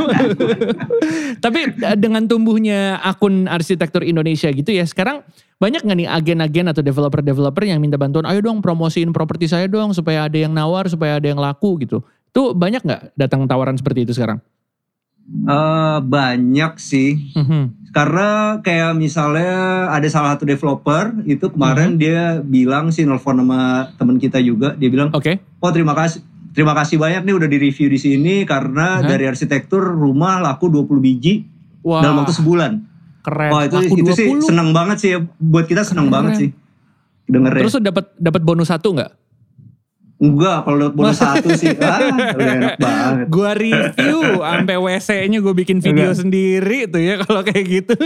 [1.45, 5.23] tapi eh, dengan tumbuhnya akun arsitektur Indonesia gitu ya sekarang
[5.57, 9.97] banyak nggak nih agen-agen atau developer-developer yang minta bantuan ayo dong promosiin properti saya dong
[9.97, 12.05] supaya ada yang nawar supaya ada yang laku gitu.
[12.29, 14.45] Itu banyak nggak datang tawaran seperti itu sekarang
[15.27, 17.35] Uh, banyak sih.
[17.35, 17.91] Mm-hmm.
[17.91, 22.03] Karena kayak misalnya ada salah satu developer itu kemarin mm-hmm.
[22.03, 25.35] dia bilang sih nelfon sama teman kita juga, dia bilang, "Oke.
[25.35, 25.59] Okay.
[25.59, 26.23] Oh, terima kasih.
[26.55, 29.09] Terima kasih banyak nih udah di review di sini karena uh-huh.
[29.13, 31.45] dari arsitektur rumah laku 20 biji
[31.83, 32.01] wow.
[32.01, 32.73] dalam waktu sebulan."
[33.27, 33.51] Keren.
[33.51, 34.15] Wah, itu laku itu 20?
[34.15, 35.11] sih seneng banget sih
[35.43, 36.15] buat kita seneng Keren.
[36.15, 36.51] banget sih.
[37.27, 37.67] Dengernya.
[37.67, 39.26] Terus dapat dapat bonus satu nggak?
[40.17, 43.27] Enggak, kalau lihat bonus satu sih, ah, udah enak banget.
[43.29, 46.21] Gua review, sampai WC-nya gue bikin video Enggak.
[46.25, 47.97] sendiri tuh ya kalau kayak gitu.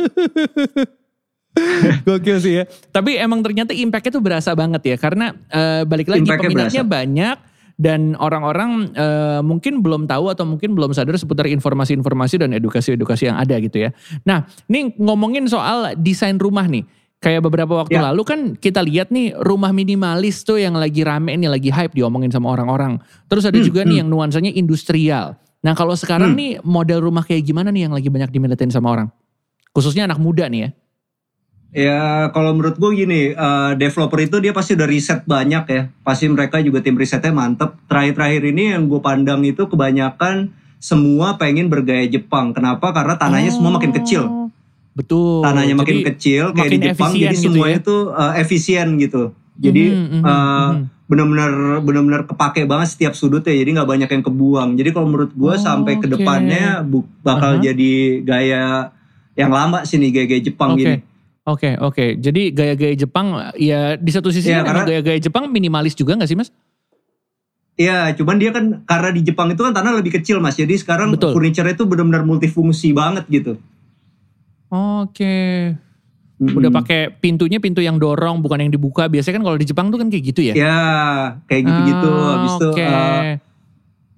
[2.07, 2.65] Gokil sih ya.
[2.91, 6.99] Tapi emang ternyata impact-nya tuh berasa banget ya, karena uh, balik lagi peminatnya berasa.
[6.99, 7.37] banyak
[7.81, 13.39] dan orang-orang uh, mungkin belum tahu atau mungkin belum sadar seputar informasi-informasi dan edukasi-edukasi yang
[13.39, 13.91] ada gitu ya.
[14.27, 16.85] Nah, ini ngomongin soal desain rumah nih
[17.21, 18.09] Kayak beberapa waktu ya.
[18.09, 22.33] lalu kan kita lihat nih rumah minimalis tuh yang lagi rame nih lagi hype diomongin
[22.33, 22.97] sama orang-orang.
[23.29, 23.89] Terus ada hmm, juga hmm.
[23.93, 25.37] nih yang nuansanya industrial.
[25.61, 26.41] Nah kalau sekarang hmm.
[26.41, 29.09] nih model rumah kayak gimana nih yang lagi banyak diminatin sama orang?
[29.77, 30.71] Khususnya anak muda nih ya.
[31.71, 32.01] Ya
[32.35, 35.83] kalau menurut gue gini, uh, developer itu dia pasti udah riset banyak ya.
[36.03, 37.79] Pasti mereka juga tim risetnya mantep.
[37.87, 40.51] Terakhir-terakhir ini yang gue pandang itu kebanyakan
[40.83, 42.51] semua pengen bergaya Jepang.
[42.51, 42.91] Kenapa?
[42.91, 43.57] Karena tanahnya oh.
[43.61, 44.50] semua makin kecil.
[44.95, 45.47] Betul.
[45.47, 47.89] Tanahnya makin jadi, kecil kayak di Jepang, jadi gitu semuanya ya?
[47.89, 49.23] tuh uh, efisien gitu.
[49.61, 50.83] Jadi mm -hmm, uh, mm -hmm.
[51.11, 51.51] benar-benar
[51.85, 53.55] benar-benar kepake banget setiap sudut ya.
[53.55, 54.71] Jadi nggak banyak yang kebuang.
[54.75, 56.83] Jadi kalau menurut gue oh, sampai ke depannya
[57.23, 57.65] bakal uh -huh.
[57.65, 57.93] jadi
[58.27, 58.91] gaya
[59.39, 60.81] yang lama sih nih gaya-gaya Jepang okay.
[60.81, 60.97] gini.
[60.97, 61.03] Oke
[61.47, 61.95] okay, oke.
[61.95, 62.09] Okay.
[62.21, 63.27] Jadi gaya-gaya Jepang
[63.57, 66.53] ya di satu sisi ya, karena gaya-gaya Jepang minimalis juga gak sih mas?
[67.81, 70.61] Iya, cuman dia kan karena di Jepang itu kan tanah lebih kecil mas.
[70.61, 71.33] Jadi sekarang Betul.
[71.33, 73.57] furniture itu benar-benar multifungsi banget gitu.
[74.71, 75.11] Oke.
[75.13, 75.51] Okay.
[76.41, 76.57] Mm-hmm.
[76.57, 79.13] Udah pakai pintunya pintu yang dorong bukan yang dibuka.
[79.13, 80.55] Biasanya kan kalau di Jepang tuh kan kayak gitu ya?
[80.57, 80.83] Iya,
[81.45, 82.13] kayak gitu-gitu.
[82.17, 82.65] Ah, Habis okay.
[82.65, 83.49] itu uh,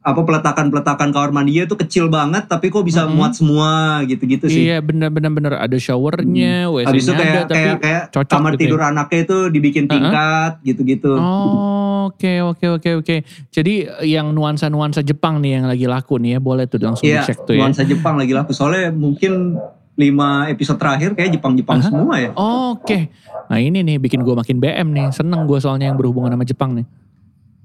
[0.03, 3.17] apa peletakan-peletakan kamar mandinya tuh kecil banget tapi kok bisa mm -hmm.
[3.23, 3.71] muat semua
[4.11, 4.67] gitu-gitu sih.
[4.67, 6.75] Iya benar-benar benar ada showernya, hmm.
[6.75, 8.62] WC-nya itu kayak, ada kayak, kayak cocok kamar gitu ya?
[8.67, 8.87] tidur ya?
[8.91, 11.12] anaknya itu dibikin tingkat gitu-gitu.
[11.15, 13.17] Oh, oke oke oke oke.
[13.55, 17.47] Jadi yang nuansa-nuansa Jepang nih yang lagi laku nih ya, boleh tuh langsung iya, dicek
[17.47, 17.62] tuh ya.
[17.62, 18.51] nuansa Jepang lagi laku.
[18.51, 19.55] Soalnya mungkin
[19.92, 22.31] lima episode terakhir kayak Jepang-Jepang semua ya.
[22.33, 22.88] Oh, oke.
[22.88, 23.12] Okay.
[23.52, 25.07] Nah ini nih bikin gue makin BM nih.
[25.12, 26.87] Seneng gue soalnya yang berhubungan sama Jepang nih.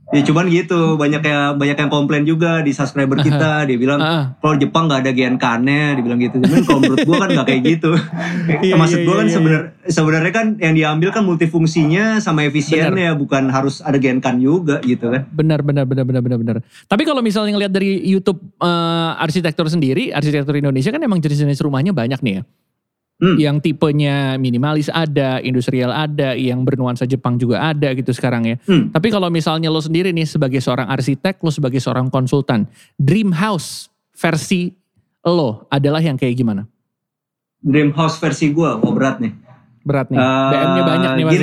[0.07, 3.67] Ya cuman gitu, banyak yang banyak yang komplain juga di subscriber kita.
[3.67, 3.99] Dia bilang
[4.39, 6.39] kalau Jepang nggak ada Genkan-nya, dibilang gitu.
[6.39, 7.91] Cuman kalau menurut gua kan nggak kayak gitu.
[8.71, 13.11] iya, Maksud gua iya, kan iya, sebenarnya sebenarnya kan yang diambil kan multifungsinya sama efisiennya,
[13.11, 13.19] bener.
[13.19, 15.27] bukan harus ada Genkan juga gitu kan.
[15.27, 16.55] Benar benar benar benar benar benar.
[16.87, 21.91] Tapi kalau misalnya ngeliat dari YouTube uh, arsitektur sendiri, arsitektur Indonesia kan emang jenis-jenis rumahnya
[21.91, 22.43] banyak nih ya.
[23.17, 23.33] Hmm.
[23.33, 28.55] Yang tipenya minimalis ada, industrial ada, yang bernuansa Jepang juga ada gitu sekarang ya.
[28.69, 28.93] Hmm.
[28.93, 33.89] Tapi kalau misalnya lo sendiri nih sebagai seorang arsitek, lo sebagai seorang konsultan, dream house
[34.13, 34.69] versi
[35.25, 36.69] lo adalah yang kayak gimana?
[37.57, 39.33] Dream house versi gue, oh berat nih.
[39.81, 41.41] Berat nih, uh, DM-nya banyak nih mas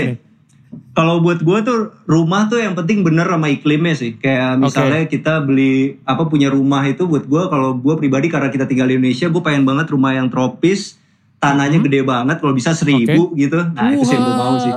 [0.94, 4.14] Kalau buat gue tuh rumah tuh yang penting bener sama iklimnya sih.
[4.14, 5.18] Kayak misalnya okay.
[5.18, 8.94] kita beli apa punya rumah itu buat gue kalau gue pribadi karena kita tinggal di
[8.94, 11.02] Indonesia, gue pengen banget rumah yang tropis
[11.44, 11.86] tanahnya hmm.
[11.90, 13.44] gede banget kalau bisa seribu okay.
[13.44, 14.72] gitu nah itu sih yang gue mau sih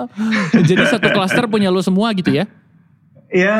[0.67, 2.43] jadi satu klaster punya lo semua gitu ya
[3.27, 3.59] Ya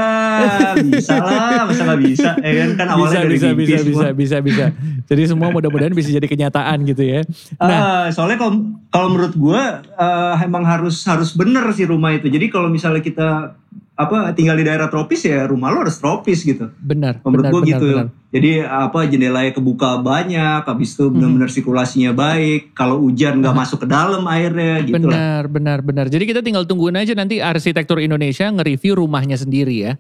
[0.80, 2.40] bisa lah, masa gak bisa?
[2.40, 4.66] Ya kan, kan awalnya bisa, dari bisa, bisa, bisa, bisa, bisa.
[5.12, 7.28] Jadi semua mudah-mudahan bisa jadi kenyataan gitu ya.
[7.60, 9.62] Nah, uh, soalnya kalau kalau menurut gue
[10.00, 12.32] uh, emang harus harus bener sih rumah itu.
[12.32, 13.60] Jadi kalau misalnya kita
[13.98, 16.70] apa tinggal di daerah tropis ya rumah lo harus tropis gitu.
[16.78, 17.18] Benar.
[17.26, 17.88] Menurut gue gitu.
[17.98, 18.14] Benar.
[18.30, 21.56] Jadi apa jendelanya kebuka banyak, habis itu benar-benar hmm.
[21.58, 22.78] sirkulasinya baik.
[22.78, 23.62] Kalau hujan nggak hmm.
[23.66, 25.50] masuk ke dalam airnya gitu Benar, lah.
[25.50, 26.06] benar, benar.
[26.14, 29.94] Jadi kita tinggal tungguin aja nanti arsitektur Indonesia nge-review rumahnya sendiri ya.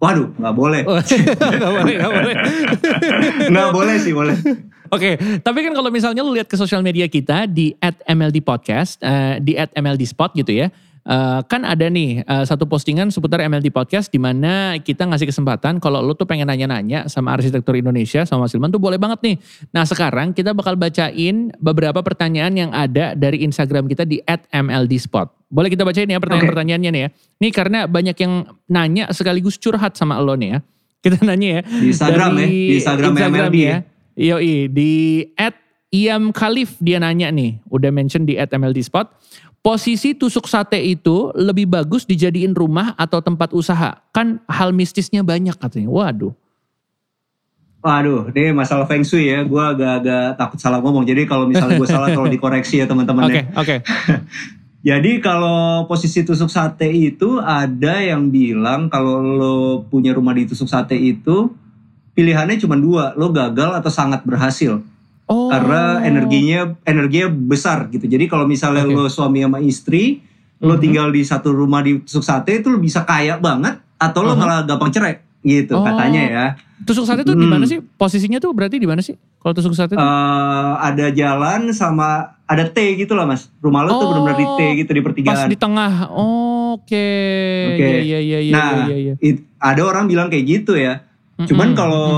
[0.00, 0.82] Waduh, nggak boleh.
[0.88, 0.96] Oh,
[1.60, 2.36] nggak boleh, nggak boleh.
[3.52, 4.36] nggak boleh sih, boleh.
[4.90, 7.76] Oke, okay, tapi kan kalau misalnya lu lihat ke sosial media kita di
[8.08, 13.72] @mldpodcast, uh, di @mldspot gitu ya Uh, kan ada nih uh, satu postingan seputar MLD
[13.72, 18.44] Podcast di mana kita ngasih kesempatan kalau lo tuh pengen nanya-nanya sama arsitektur Indonesia sama
[18.44, 19.36] Mas Ilman tuh boleh banget nih.
[19.72, 24.20] Nah sekarang kita bakal bacain beberapa pertanyaan yang ada dari Instagram kita di
[24.52, 25.48] @mldspot.
[25.48, 27.08] Boleh kita bacain ya pertanyaan-pertanyaannya nih ya.
[27.40, 28.32] Nih karena banyak yang
[28.68, 30.58] nanya sekaligus curhat sama lo nih ya.
[31.00, 31.62] Kita nanya ya.
[31.64, 32.52] Di Instagram dari ya.
[32.52, 33.78] Di Instagram, Instagram MLD ya.
[34.20, 34.92] Yoi di
[35.90, 37.56] @iam Khalif dia nanya nih.
[37.72, 39.08] Udah mention di @mldspot.
[39.60, 44.00] Posisi tusuk sate itu lebih bagus dijadiin rumah atau tempat usaha.
[44.08, 45.92] Kan hal mistisnya banyak katanya.
[45.92, 46.32] Waduh.
[47.80, 49.44] Waduh, ini masalah feng shui ya.
[49.44, 51.04] Gue agak-agak takut salah ngomong.
[51.04, 53.76] Jadi kalau misalnya gue salah kalau dikoreksi ya teman-teman Oke, oke.
[54.80, 60.72] Jadi kalau posisi tusuk sate itu ada yang bilang kalau lo punya rumah di tusuk
[60.72, 61.52] sate itu
[62.16, 64.80] pilihannya cuma dua, lo gagal atau sangat berhasil.
[65.30, 65.46] Oh.
[65.46, 68.02] Karena energinya energinya besar gitu.
[68.10, 68.98] Jadi kalau misalnya okay.
[68.98, 70.66] lo suami sama istri, mm-hmm.
[70.66, 74.34] lo tinggal di satu rumah di tusuk sate itu lo bisa kaya banget atau lo
[74.34, 74.40] uh-huh.
[74.42, 75.86] malah gampang cerai gitu oh.
[75.86, 76.46] katanya ya.
[76.82, 77.44] Tusuk sate itu hmm.
[77.44, 77.78] di mana sih?
[77.78, 79.14] Posisinya tuh berarti di mana sih?
[79.38, 80.02] Kalau tusuk sate itu?
[80.02, 83.52] Uh, ada jalan sama ada T gitu lah mas.
[83.62, 85.30] Rumah lo oh, tuh benar-benar di T gitu di pertigaan.
[85.30, 85.92] Pas di tengah.
[86.10, 87.08] Oke.
[87.76, 87.88] Oke.
[88.02, 89.14] Iya, iya, iya, nah, iya, iya.
[89.22, 91.06] It, ada orang bilang kayak gitu ya.
[91.48, 92.10] Cuman kalau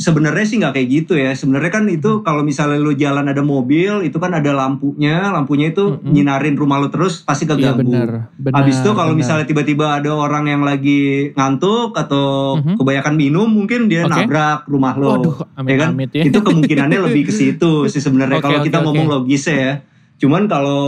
[0.00, 1.36] sebenarnya sih nggak kayak gitu ya.
[1.36, 6.00] Sebenarnya kan itu kalau misalnya lu jalan ada mobil, itu kan ada lampunya, lampunya itu
[6.00, 6.10] mm-hmm.
[6.10, 7.84] nyinarin rumah lu terus pasti keganggu.
[7.84, 8.08] Iya, bener,
[8.40, 12.76] bener, Habis itu kalau misalnya tiba-tiba ada orang yang lagi ngantuk atau mm-hmm.
[12.80, 14.24] kebanyakan minum, mungkin dia okay.
[14.24, 15.08] nabrak rumah lo.
[15.20, 15.88] Waduh, amit, ya kan?
[15.92, 16.24] Amit, ya.
[16.24, 18.86] Itu kemungkinannya lebih ke situ sih sebenarnya okay, kalau okay, kita okay.
[18.88, 19.72] ngomong logisnya ya.
[20.20, 20.82] Cuman kalau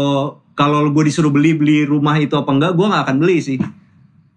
[0.53, 3.61] kalau gue disuruh beli beli rumah itu apa enggak, gue nggak akan beli sih.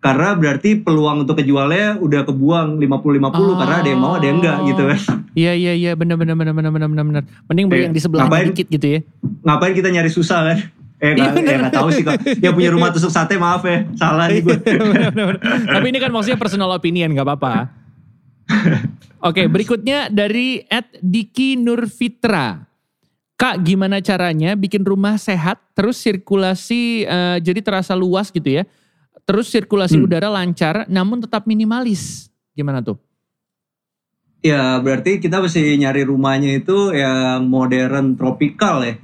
[0.06, 3.58] Karena berarti peluang untuk kejualnya udah kebuang 50-50 oh.
[3.58, 5.00] karena ada yang mau ada yang enggak gitu kan.
[5.34, 7.24] Iya iya iya benar benar benar benar benar benar.
[7.50, 9.00] Mending beli eh, yang di sebelah dikit gitu ya.
[9.42, 10.58] Ngapain kita nyari susah kan?
[11.02, 12.22] Eh gak, ya gak tahu sih kok.
[12.38, 13.82] Yang punya rumah tusuk sate maaf ya.
[13.98, 14.58] Salah nih gue.
[15.74, 17.74] Tapi ini kan maksudnya personal opinion gak apa-apa.
[19.34, 22.62] Oke berikutnya dari Ed Diki Nurfitra.
[23.42, 28.70] Kak gimana caranya bikin rumah sehat terus sirkulasi uh, jadi terasa luas gitu ya.
[29.26, 30.06] Terus sirkulasi hmm.
[30.06, 32.30] udara lancar namun tetap minimalis.
[32.54, 33.02] Gimana tuh?
[34.46, 38.96] Ya berarti kita mesti nyari rumahnya itu yang modern tropikal ya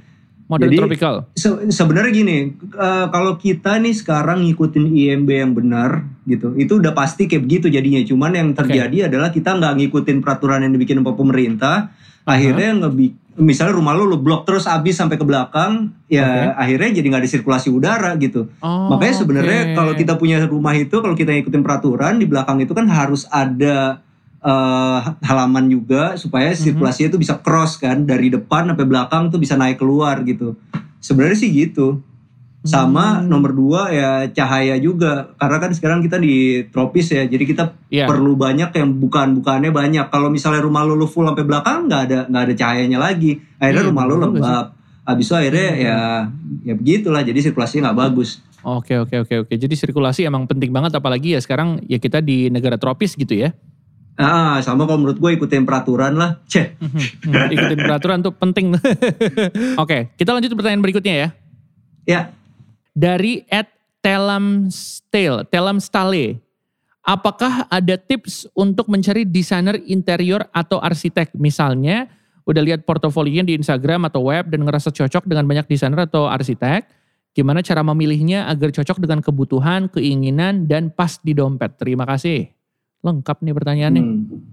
[0.52, 1.14] model Jadi, tropical.
[1.32, 2.38] Se sebenarnya gini,
[2.76, 7.66] uh, kalau kita nih sekarang ngikutin IMB yang benar gitu, itu udah pasti kayak begitu
[7.72, 8.04] jadinya.
[8.04, 9.08] Cuman yang terjadi okay.
[9.08, 11.88] adalah kita nggak ngikutin peraturan yang dibikin oleh pemerintah.
[11.88, 12.32] Uh-huh.
[12.36, 16.68] Akhirnya ngebik misalnya rumah lu lu blok terus habis sampai ke belakang, ya okay.
[16.68, 18.52] akhirnya jadi nggak ada sirkulasi udara gitu.
[18.60, 19.76] Oh, Makanya sebenarnya okay.
[19.76, 24.04] kalau kita punya rumah itu, kalau kita ngikutin peraturan di belakang itu kan harus ada
[24.44, 26.58] uh, halaman juga supaya mhm.
[26.60, 30.58] sirkulasinya itu bisa cross kan dari depan sampai belakang tuh bisa naik keluar gitu.
[31.00, 32.04] Sebenarnya sih gitu.
[32.62, 33.26] Sama hmm.
[33.26, 38.06] nomor dua ya cahaya juga karena kan sekarang kita di tropis ya jadi kita yeah.
[38.06, 40.06] perlu banyak yang bukan bukannya banyak.
[40.14, 43.42] Kalau misalnya rumah lu full sampai belakang nggak ada nggak ada cahayanya lagi.
[43.58, 44.66] Akhirnya yeah, rumah lu lembab.
[45.02, 45.82] Habis itu akhirnya hmm.
[45.82, 45.98] ya
[46.62, 48.38] ya begitulah jadi sirkulasinya nggak bagus.
[48.62, 49.54] Oke oke oke oke.
[49.58, 53.50] Jadi sirkulasi emang penting banget apalagi ya sekarang ya kita di negara tropis gitu ya.
[54.14, 56.44] Ah, sama kalau menurut gue ikutin peraturan lah.
[56.44, 56.76] Ceh.
[57.54, 58.76] ikutin peraturan tuh penting.
[59.82, 61.28] Oke, kita lanjut pertanyaan berikutnya ya.
[62.04, 62.22] Ya.
[62.92, 63.72] Dari at
[64.04, 66.40] Telam Stale, Telam Stale.
[67.02, 71.34] Apakah ada tips untuk mencari desainer interior atau arsitek?
[71.34, 72.06] Misalnya,
[72.46, 76.86] udah lihat portofolionya di Instagram atau web dan ngerasa cocok dengan banyak desainer atau arsitek.
[77.32, 81.74] Gimana cara memilihnya agar cocok dengan kebutuhan, keinginan, dan pas di dompet?
[81.80, 82.52] Terima kasih.
[83.02, 84.02] Lengkap nih pertanyaannya.
[84.04, 84.51] Hmm.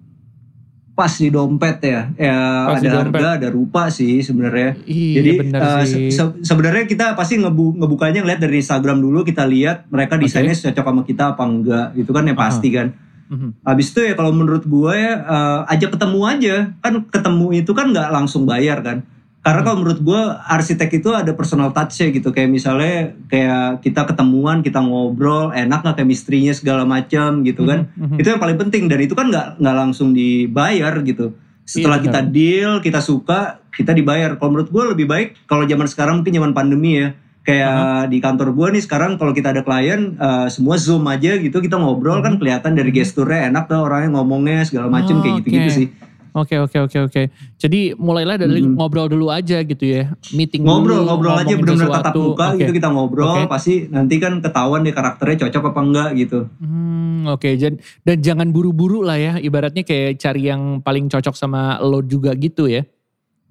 [1.00, 4.76] Pas di dompet ya, ya Pas ada harga, ada rupa sih sebenarnya.
[4.84, 9.48] Iya, Jadi uh, se se sebenarnya kita pasti ngebu ngebukanya ngeliat dari Instagram dulu kita
[9.48, 10.76] lihat mereka desainnya okay.
[10.76, 12.92] cocok sama kita apa enggak, itu kan yang pasti kan.
[13.32, 13.64] Mm-hmm.
[13.64, 17.96] Habis itu ya kalau menurut gue ya uh, ajak ketemu aja, kan ketemu itu kan
[17.96, 19.08] nggak langsung bayar kan
[19.50, 22.30] karena kalau menurut gue arsitek itu ada personal touch-nya gitu.
[22.30, 27.90] Kayak misalnya kayak kita ketemuan, kita ngobrol, enak gak chemistry-nya segala macam gitu kan.
[27.98, 28.22] Mm-hmm.
[28.22, 31.34] Itu yang paling penting dan itu kan nggak nggak langsung dibayar gitu.
[31.66, 34.38] Setelah iya, kita deal, kita suka, kita dibayar.
[34.38, 37.18] Kalau menurut gue lebih baik kalau zaman sekarang mungkin zaman pandemi ya.
[37.42, 38.06] Kayak uh-huh.
[38.06, 41.82] di kantor gue nih sekarang kalau kita ada klien uh, semua zoom aja gitu kita
[41.82, 42.26] ngobrol uh-huh.
[42.30, 45.74] kan kelihatan dari gesturnya enak tuh orangnya ngomongnya segala macam oh, kayak gitu-gitu okay.
[45.74, 45.88] sih.
[46.38, 47.22] Oke oke oke oke.
[47.58, 48.78] Jadi mulailah dari hmm.
[48.78, 50.14] ngobrol dulu aja gitu ya.
[50.34, 51.10] Meeting ngobrol, dulu.
[51.10, 52.60] Ngobrol aja benar-benar tatap muka okay.
[52.62, 53.34] gitu kita ngobrol.
[53.34, 53.46] Okay.
[53.50, 56.40] Pasti nanti kan ketahuan deh karakternya cocok apa enggak gitu.
[56.62, 57.42] Hmm, oke.
[57.42, 57.54] Okay.
[57.58, 59.34] Dan, dan jangan buru-buru lah ya.
[59.42, 62.86] Ibaratnya kayak cari yang paling cocok sama lo juga gitu ya.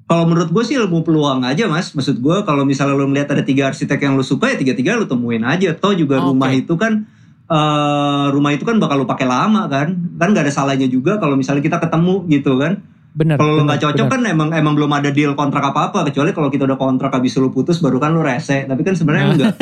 [0.09, 1.93] Kalau menurut gue sih ilmu peluang aja mas.
[1.93, 5.05] Maksud gue kalau misalnya lo melihat ada tiga arsitek yang lo suka ya tiga-tiga lo
[5.05, 5.77] temuin aja.
[5.77, 6.27] Toh juga okay.
[6.33, 7.05] rumah itu kan
[7.49, 9.97] uh, rumah itu kan bakal lu pakai lama kan.
[10.17, 12.81] Kan nggak ada salahnya juga kalau misalnya kita ketemu gitu kan
[13.19, 13.35] Benar.
[13.35, 14.15] Kalau nggak cocok bener.
[14.15, 17.35] kan emang emang belum ada deal kontrak apa apa kecuali kalau kita udah kontrak habis
[17.35, 18.63] lu putus baru kan lu rese.
[18.63, 19.35] Tapi kan sebenarnya nah.
[19.35, 19.55] enggak.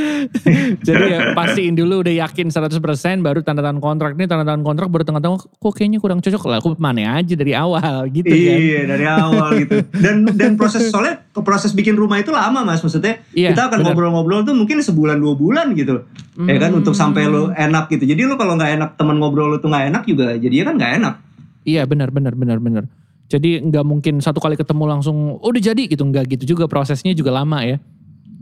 [0.88, 2.80] Jadi ya pastiin dulu udah yakin 100%
[3.20, 6.64] baru tanda tangan kontrak ini tanda tangan kontrak baru tengah-tengah kok kayaknya kurang cocok lah
[6.64, 8.56] aku mana aja dari awal gitu iya, kan.
[8.56, 9.76] Iya dari awal gitu.
[9.92, 14.48] Dan dan proses soalnya proses bikin rumah itu lama mas maksudnya iya, kita akan ngobrol-ngobrol
[14.48, 16.08] tuh mungkin sebulan dua bulan gitu.
[16.40, 16.48] Hmm.
[16.48, 18.08] Ya kan untuk sampai lu enak gitu.
[18.08, 20.94] Jadi lu kalau nggak enak teman ngobrol lu tuh nggak enak juga jadinya kan nggak
[21.04, 21.14] enak.
[21.62, 22.84] Iya benar benar benar benar.
[23.30, 27.16] Jadi nggak mungkin satu kali ketemu langsung oh, udah jadi gitu nggak gitu juga prosesnya
[27.16, 27.80] juga lama ya.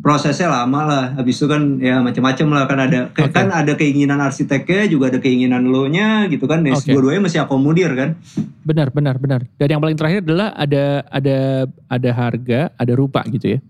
[0.01, 1.05] Prosesnya lama lah.
[1.15, 3.29] Habis itu kan ya macam-macam lah kan ada okay.
[3.29, 6.65] kan ada keinginan arsiteknya juga ada keinginan lo nya gitu kan.
[6.65, 6.97] Ya, okay.
[6.97, 8.17] Dua-duanya mesti akomodir kan.
[8.65, 9.45] Benar benar benar.
[9.61, 11.39] Dan yang paling terakhir adalah ada ada
[11.87, 13.61] ada harga, ada rupa gitu ya.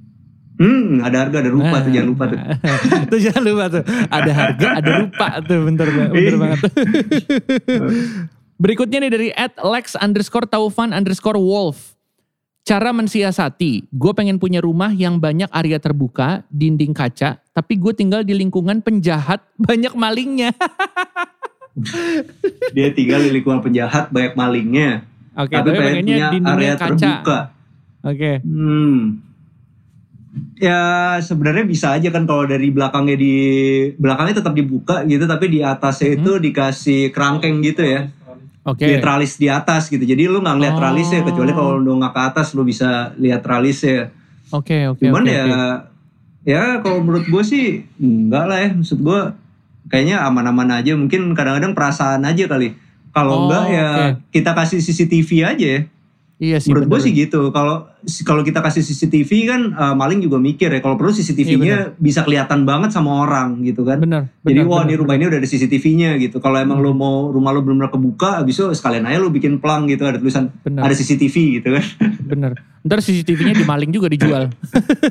[0.61, 2.39] Hmm, ada harga, ada rupa nah, tuh, jangan lupa tuh.
[3.17, 3.83] tuh jangan lupa tuh.
[4.13, 6.61] Ada harga, ada rupa tuh, bentar, bentar banget.
[8.61, 11.97] Berikutnya nih dari at Lex underscore Taufan underscore Wolf.
[12.61, 18.21] Cara mensiasati, gue pengen punya rumah yang banyak area terbuka, dinding kaca, tapi gue tinggal
[18.21, 20.53] di lingkungan penjahat, banyak malingnya.
[22.77, 25.09] Dia tinggal di lingkungan penjahat, banyak malingnya.
[25.41, 26.85] Oke, okay, tapi, tapi pengennya punya area kaca.
[26.85, 27.39] terbuka.
[28.05, 28.13] Oke.
[28.13, 28.35] Okay.
[28.45, 29.25] Hmm.
[30.61, 30.81] Ya
[31.25, 33.35] sebenarnya bisa aja kan kalau dari belakangnya di
[33.97, 36.17] belakangnya tetap dibuka gitu, tapi di atasnya hmm.
[36.21, 38.20] itu dikasih kerangkeng gitu ya
[38.61, 38.85] Oke.
[38.85, 39.01] Okay.
[39.01, 40.05] tralis di atas gitu.
[40.05, 40.81] Jadi lu nggak ngeliat oh.
[40.81, 44.13] tralisnya kecuali kalau lu nggak ke atas lu bisa lihat tralisnya.
[44.53, 45.01] Oke okay, oke.
[45.01, 45.75] Okay, Cuman okay, ya okay.
[46.41, 48.71] Ya kalau menurut gue sih enggak lah ya.
[48.77, 49.21] Maksud gue
[49.89, 50.93] kayaknya aman-aman aja.
[50.97, 52.77] Mungkin kadang-kadang perasaan aja kali.
[53.11, 54.11] Kalau oh, enggak ya okay.
[54.41, 55.81] kita kasih CCTV aja ya.
[56.41, 56.73] Iya sih.
[56.73, 57.53] Menurut gue sih gitu.
[57.53, 57.89] Kalau
[58.25, 60.81] kalau kita kasih CCTV kan uh, maling juga mikir ya.
[60.81, 64.01] Kalau perlu CCTV-nya iya, bisa kelihatan banget sama orang gitu kan.
[64.01, 64.33] Benar.
[64.43, 65.29] Jadi wah ini rumah bener.
[65.29, 66.37] ini udah ada CCTV-nya gitu.
[66.41, 66.87] Kalau emang hmm.
[66.89, 70.17] lo mau rumah lo belum kebuka, abis itu sekalian aja lo bikin pelang gitu ada
[70.17, 70.85] tulisan bener.
[70.85, 71.85] ada CCTV gitu kan.
[72.25, 72.53] Bener.
[72.81, 74.49] Ntar CCTV-nya dimaling juga dijual.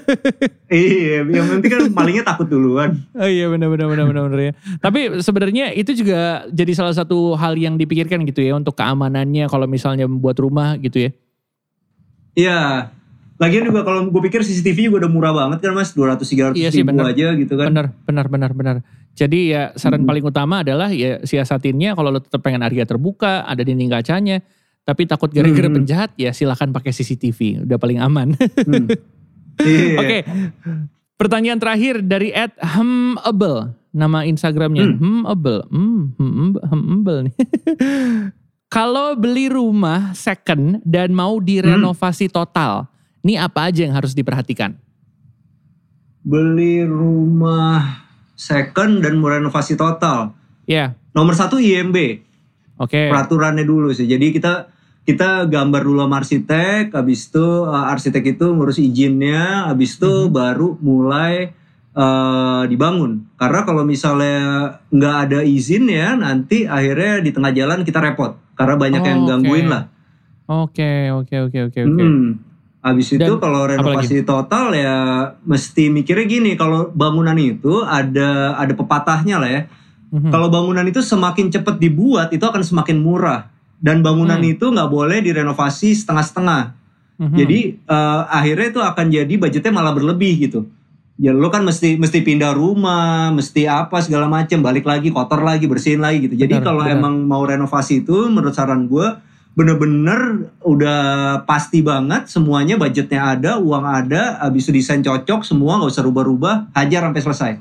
[0.73, 2.97] iya, yang penting kan malingnya takut duluan.
[3.13, 4.54] Oh iya benar benar benar benar benar ya.
[4.82, 9.69] Tapi sebenarnya itu juga jadi salah satu hal yang dipikirkan gitu ya untuk keamanannya kalau
[9.69, 11.12] misalnya membuat rumah gitu ya.
[12.39, 12.60] Iya.
[13.39, 16.84] Lagian juga kalau gue pikir CCTV juga udah murah banget kan mas, 200-300 iya sih,
[16.84, 17.08] ribu bener.
[17.08, 17.71] aja gitu kan.
[17.71, 18.75] Bener, benar, benar, benar.
[19.15, 20.10] Jadi ya saran hmm.
[20.12, 24.43] paling utama adalah ya siasatinnya kalau lo tetap pengen harga terbuka, ada dinding kacanya,
[24.84, 25.78] tapi takut gara-gara hmm.
[25.80, 28.36] penjahat ya silahkan pakai CCTV, udah paling aman.
[28.36, 28.88] hmm.
[29.63, 29.99] yeah.
[30.04, 30.21] Oke, okay.
[31.15, 35.23] pertanyaan terakhir dari Ed Humble, nama Instagramnya hmm.
[35.28, 37.36] Humble, hmm, Humble nih.
[38.69, 42.36] Kalau beli rumah second dan mau direnovasi hmm.
[42.38, 42.86] total,
[43.25, 44.77] ini apa aja yang harus diperhatikan?
[46.21, 48.05] Beli rumah
[48.38, 50.38] second dan mau renovasi total.
[50.69, 50.77] Ya.
[50.77, 50.89] Yeah.
[51.17, 52.21] Nomor satu IMB.
[52.77, 52.93] Oke.
[52.93, 53.08] Okay.
[53.10, 54.05] Peraturannya dulu sih.
[54.05, 54.69] Jadi kita
[55.01, 60.21] kita gambar dulu sama arsitek, habis itu uh, arsitek itu ngurus izinnya, habis itu mm
[60.29, 60.36] -hmm.
[60.38, 61.58] baru mulai
[61.97, 63.34] uh, dibangun.
[63.34, 68.76] Karena kalau misalnya nggak ada izin ya, nanti akhirnya di tengah jalan kita repot karena
[68.76, 69.72] banyak oh, yang gangguin okay.
[69.72, 69.84] lah.
[70.50, 72.04] Oke, oke, oke, oke, oke.
[72.04, 72.43] Hmm.
[72.80, 74.95] Habis itu kalau renovasi total ya
[75.43, 79.62] mesti mikirnya gini, kalau bangunan itu ada ada pepatahnya lah ya.
[80.10, 80.32] Mm-hmm.
[80.32, 84.58] Kalau bangunan itu semakin cepat dibuat itu akan semakin murah dan bangunan mm.
[84.58, 86.74] itu nggak boleh direnovasi setengah-setengah.
[87.19, 87.36] Mm-hmm.
[87.38, 90.65] Jadi uh, akhirnya itu akan jadi budgetnya malah berlebih gitu.
[91.19, 95.67] Ya lo kan mesti mesti pindah rumah, mesti apa segala macam, balik lagi kotor lagi,
[95.67, 96.39] bersihin lagi gitu.
[96.39, 99.27] Jadi kalau emang mau renovasi itu menurut saran gue
[99.60, 101.01] bener-bener udah
[101.43, 106.71] pasti banget semuanya budgetnya ada, uang ada, habis itu desain cocok semua nggak usah rubah-rubah,
[106.71, 107.51] hajar sampai selesai.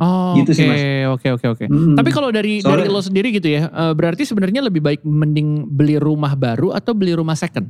[0.00, 0.80] Oh, gitu okay, sih mas.
[1.12, 1.64] Oke oke oke.
[1.68, 5.66] Tapi kalau dari Soalnya, dari lo sendiri gitu ya, eh, berarti sebenarnya lebih baik mending
[5.66, 7.66] beli rumah baru atau beli rumah second?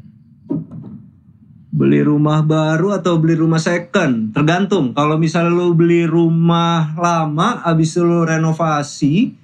[1.71, 4.35] Beli rumah baru atau beli rumah second?
[4.35, 4.93] Tergantung.
[4.93, 9.39] Kalau misalnya lo beli rumah lama habis lo renovasi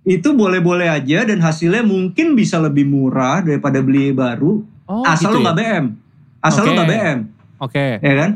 [0.00, 4.64] itu boleh-boleh aja dan hasilnya mungkin bisa lebih murah daripada beli baru.
[4.90, 5.62] Oh, asal gitu lo nggak ya?
[5.62, 5.86] BM
[6.42, 6.66] asal okay.
[6.66, 7.18] lo nggak BM
[7.62, 7.70] oke.
[7.70, 7.90] Okay.
[8.02, 8.30] ya kan?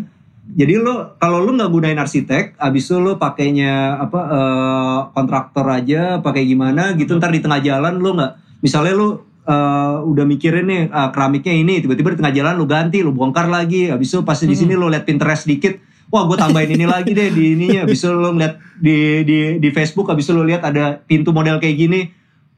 [0.45, 6.23] Jadi lo kalau lo nggak gunain arsitek habis itu lo pakainya apa uh, kontraktor aja
[6.23, 10.83] pakai gimana gitu ntar di tengah jalan lo nggak misalnya lo uh, udah mikirin nih
[10.91, 14.37] uh, keramiknya ini tiba-tiba di tengah jalan lu ganti lu bongkar lagi habis itu pas
[14.37, 14.57] di hmm.
[14.57, 18.13] sini lu liat Pinterest dikit wah gue tambahin ini lagi deh di ininya habis itu
[18.13, 22.01] lu ngeliat di di di Facebook habis itu lu lihat ada pintu model kayak gini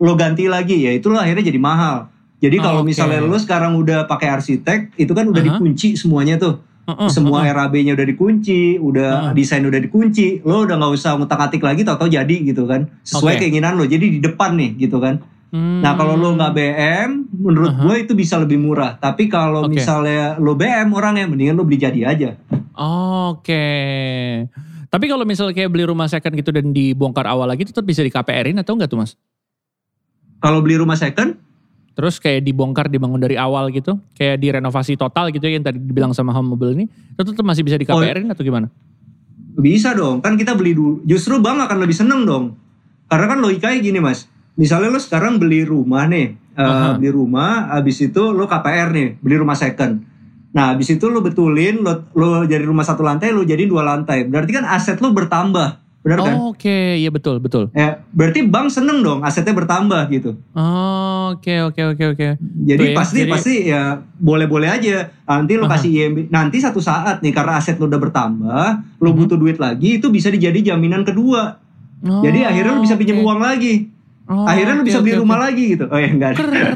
[0.02, 2.92] lu ganti lagi ya itu lo akhirnya jadi mahal jadi kalau okay.
[2.92, 5.56] misalnya lu sekarang udah pakai arsitek itu kan udah uh -huh.
[5.56, 7.66] dikunci semuanya tuh Uh, uh, semua uh, uh.
[7.66, 9.34] RAB-nya udah dikunci, udah uh.
[9.34, 13.50] desain udah dikunci, lo udah nggak usah ngutak-atik lagi, tau-tau jadi gitu kan, sesuai okay.
[13.50, 13.90] keinginan lo.
[13.90, 15.18] Jadi di depan nih gitu kan.
[15.54, 15.78] Hmm.
[15.80, 17.84] Nah kalau lo nggak BM, menurut uh -huh.
[17.90, 18.98] gue itu bisa lebih murah.
[18.98, 19.78] Tapi kalau okay.
[19.78, 22.30] misalnya lo BM orangnya, mendingan lo beli jadi aja.
[22.76, 23.46] Oke.
[23.46, 24.26] Okay.
[24.86, 28.10] Tapi kalau misalnya kayak beli rumah second gitu dan dibongkar awal lagi, tetap bisa di
[28.10, 29.12] KPR-in atau enggak tuh mas?
[30.40, 31.36] Kalau beli rumah second?
[31.96, 36.12] Terus kayak dibongkar, dibangun dari awal gitu, kayak direnovasi total gitu ya yang tadi dibilang
[36.12, 38.68] sama home mobile ini, itu tetap masih bisa di KPR-in oh, atau gimana?
[39.56, 41.00] Bisa dong, kan kita beli dulu.
[41.08, 42.52] Justru bang akan lebih seneng dong.
[43.08, 48.00] Karena kan logikanya gini mas, misalnya lo sekarang beli rumah nih, uh, beli rumah, habis
[48.00, 50.02] itu lo KPR nih, beli rumah second.
[50.56, 54.24] Nah, habis itu lo betulin, lo, lo jadi rumah satu lantai, lo jadi dua lantai.
[54.24, 56.32] Berarti kan aset lo bertambah, benar kan?
[56.40, 56.86] Oh, Oke, okay.
[57.04, 57.68] iya betul, betul.
[57.76, 60.40] Ya, berarti bank seneng dong asetnya bertambah gitu.
[61.36, 62.28] Oke, oke, oke, oke.
[62.40, 63.32] Jadi Tuh, ya, pasti jadi...
[63.36, 65.12] pasti ya boleh-boleh aja.
[65.28, 68.64] Nanti lo kasih IMB, nanti satu saat nih karena aset lo udah bertambah,
[68.96, 69.12] lo uh-huh.
[69.12, 71.60] butuh duit lagi, itu bisa dijadi jaminan kedua.
[72.00, 73.26] Oh, jadi akhirnya lo bisa pinjam okay.
[73.28, 73.74] uang lagi.
[74.26, 75.46] Oh, Akhirnya lu bisa beli okay, rumah okay.
[75.46, 75.84] lagi gitu.
[75.86, 76.34] Oh ya enggak.
[76.34, 76.74] Keren.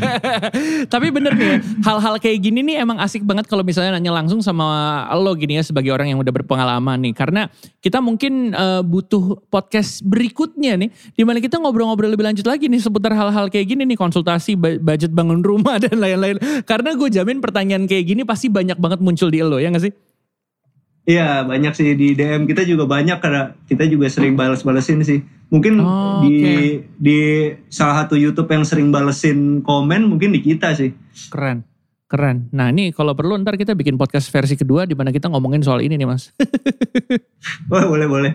[0.92, 5.08] Tapi bener nih, hal-hal kayak gini nih emang asik banget kalau misalnya nanya langsung sama
[5.16, 7.16] lo gini ya sebagai orang yang udah berpengalaman nih.
[7.16, 7.48] Karena
[7.80, 12.84] kita mungkin uh, butuh podcast berikutnya nih, di mana kita ngobrol-ngobrol lebih lanjut lagi nih
[12.84, 16.36] seputar hal-hal kayak gini nih, konsultasi budget bangun rumah dan lain-lain.
[16.68, 19.92] Karena gue jamin pertanyaan kayak gini pasti banyak banget muncul di lo ya gak sih?
[21.08, 25.39] Iya banyak sih di DM kita juga banyak karena kita juga sering balas-balesin sih.
[25.50, 26.64] Mungkin oh, di okay.
[26.94, 27.18] di
[27.66, 30.94] salah satu YouTube yang sering balesin komen mungkin di kita sih.
[31.30, 31.69] Keren.
[32.10, 32.50] Keren.
[32.50, 35.78] Nah ini kalau perlu ntar kita bikin podcast versi kedua di mana kita ngomongin soal
[35.78, 36.34] ini nih mas.
[37.70, 38.30] boleh, boleh, boleh.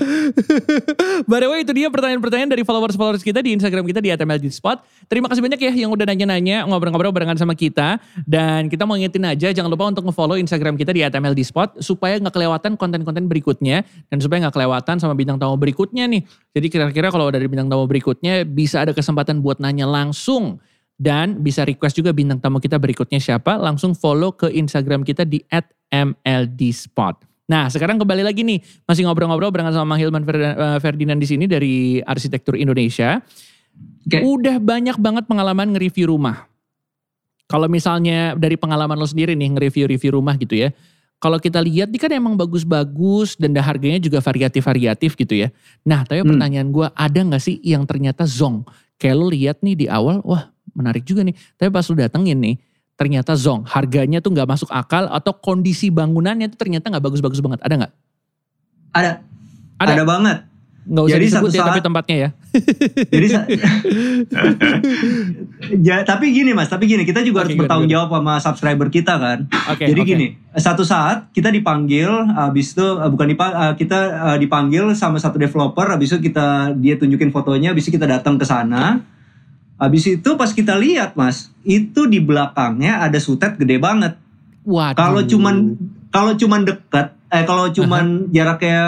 [1.30, 4.80] By the way itu dia pertanyaan-pertanyaan dari followers-followers kita di Instagram kita di ATMLG Spot.
[5.12, 8.00] Terima kasih banyak ya yang udah nanya-nanya, ngobrol-ngobrol barengan sama kita.
[8.24, 12.16] Dan kita mau ngingetin aja jangan lupa untuk nge-follow Instagram kita di ATMLG Spot supaya
[12.16, 13.84] nggak kelewatan konten-konten berikutnya.
[14.08, 16.24] Dan supaya nggak kelewatan sama bintang tamu berikutnya nih.
[16.56, 20.64] Jadi kira-kira kalau dari bintang tamu berikutnya bisa ada kesempatan buat nanya langsung
[20.96, 25.43] dan bisa request juga bintang tamu kita berikutnya siapa, langsung follow ke Instagram kita di
[25.91, 27.28] @mldspot.
[27.46, 28.58] Nah, sekarang kembali lagi nih,
[28.89, 33.22] masih ngobrol-ngobrol bersama sama Hilman eh, Ferdinand di sini dari Arsitektur Indonesia.
[34.08, 34.24] Okay.
[34.26, 36.50] Udah banyak banget pengalaman nge-review rumah.
[37.46, 40.74] Kalau misalnya dari pengalaman lo sendiri nih nge-review-review rumah gitu ya.
[41.22, 45.48] Kalau kita lihat ini kan emang bagus-bagus dan harganya juga variatif-variatif gitu ya.
[45.86, 46.30] Nah, tapi hmm.
[46.34, 48.66] pertanyaan gue ada gak sih yang ternyata zong?
[48.98, 51.34] Kayak lo lihat nih di awal, wah menarik juga nih.
[51.56, 52.56] Tapi pas lu datengin nih,
[53.00, 53.64] ternyata zong.
[53.66, 57.64] Harganya tuh nggak masuk akal atau kondisi bangunannya tuh ternyata nggak bagus-bagus banget.
[57.64, 57.94] Ada nggak?
[58.96, 59.12] Ada.
[59.80, 59.92] Ada.
[59.96, 60.38] Ada banget.
[60.86, 62.30] Nggak usah jadi disebut ya saat, tapi tempatnya ya.
[63.18, 63.28] jadi
[65.82, 69.18] ya, tapi gini mas, tapi gini kita juga okay, harus bertanggung jawab sama subscriber kita
[69.18, 69.50] kan.
[69.74, 70.12] Okay, jadi okay.
[70.14, 75.18] gini, satu saat kita dipanggil, habis itu uh, bukan dipanggil, uh, kita uh, dipanggil sama
[75.18, 79.02] satu developer, habis itu kita dia tunjukin fotonya, habis itu kita datang ke sana
[79.76, 84.16] Habis itu pas kita lihat mas, itu di belakangnya ada sutet gede banget.
[84.64, 84.96] Waduh.
[84.96, 85.56] Kalau cuman
[86.10, 88.32] kalau cuman dekat, eh kalau cuman uh -huh.
[88.32, 88.82] jaraknya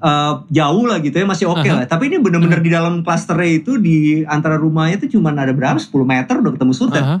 [0.00, 1.80] uh, jauh lah gitu ya masih oke okay uh -huh.
[1.84, 1.86] lah.
[1.86, 2.68] Tapi ini bener-bener uh -huh.
[2.68, 6.72] di dalam klasternya itu di antara rumahnya itu cuman ada berapa 10 meter udah ketemu
[6.72, 7.04] sutet.
[7.04, 7.20] Uh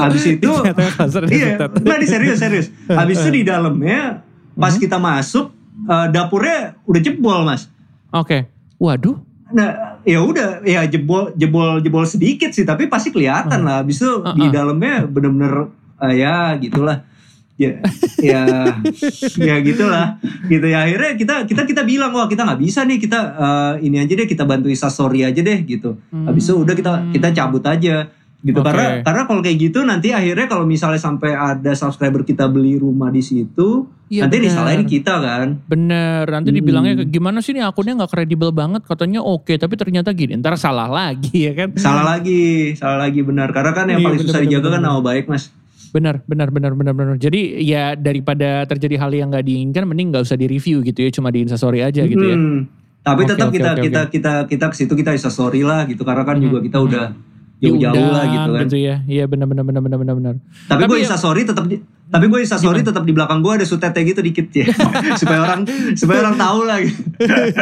[0.00, 0.48] Habis itu
[1.36, 2.72] iya, nah di serius serius.
[2.88, 4.24] Habis itu di dalamnya
[4.56, 4.80] pas uh -huh.
[4.80, 5.52] kita masuk
[5.84, 7.68] uh, dapurnya udah jebol mas.
[8.16, 8.24] Oke.
[8.24, 8.40] Okay.
[8.80, 9.18] Waduh.
[9.52, 13.66] Nah, ya udah, ya jebol jebol jebol sedikit sih, tapi pasti kelihatan hmm.
[13.66, 13.76] lah.
[13.82, 14.34] Abis itu uh -uh.
[14.36, 17.06] di dalamnya bener-bener uh, ya gitulah.
[17.58, 17.82] Ya,
[18.22, 18.70] ya,
[19.34, 20.22] ya gitulah.
[20.46, 23.98] Gitu ya akhirnya kita kita kita bilang wah kita nggak bisa nih kita uh, ini
[23.98, 25.98] aja deh kita bantu story aja deh gitu.
[26.14, 28.06] Habis itu udah kita kita cabut aja
[28.38, 28.70] gitu okay.
[28.70, 33.10] karena karena kalau kayak gitu nanti akhirnya kalau misalnya sampai ada subscriber kita beli rumah
[33.10, 34.46] di situ ya, nanti bener.
[34.46, 36.58] disalahin kita kan bener nanti hmm.
[36.62, 40.54] dibilangnya gimana sih ini akunnya nggak kredibel banget katanya oke okay, tapi ternyata gini ntar
[40.54, 44.30] salah lagi ya kan salah lagi salah lagi benar karena kan yang iya, paling bener,
[44.30, 45.44] susah bener, dijaga bener, kan nama baik mas
[45.90, 50.22] benar benar benar benar benar jadi ya daripada terjadi hal yang nggak diinginkan mending nggak
[50.22, 52.58] usah di review gitu ya cuma di instastory aja gitu ya hmm.
[53.02, 54.10] tapi okay, tetap okay, kita, okay, kita okay.
[54.14, 56.44] kita kita kita ke situ kita instastory lah gitu karena kan hmm.
[56.46, 57.06] juga kita udah
[57.58, 58.64] jauh-jauh lah gitu kan.
[58.70, 58.96] Gitu ya.
[59.04, 60.34] Iya benar benar benar benar benar benar.
[60.70, 63.66] Tapi, tapi gue ya, sorry tetap di, tapi gue sorry tetap di belakang gue ada
[63.66, 64.66] sutete gitu dikit ya.
[65.20, 65.66] supaya orang
[65.98, 67.02] supaya orang tahu lah gitu.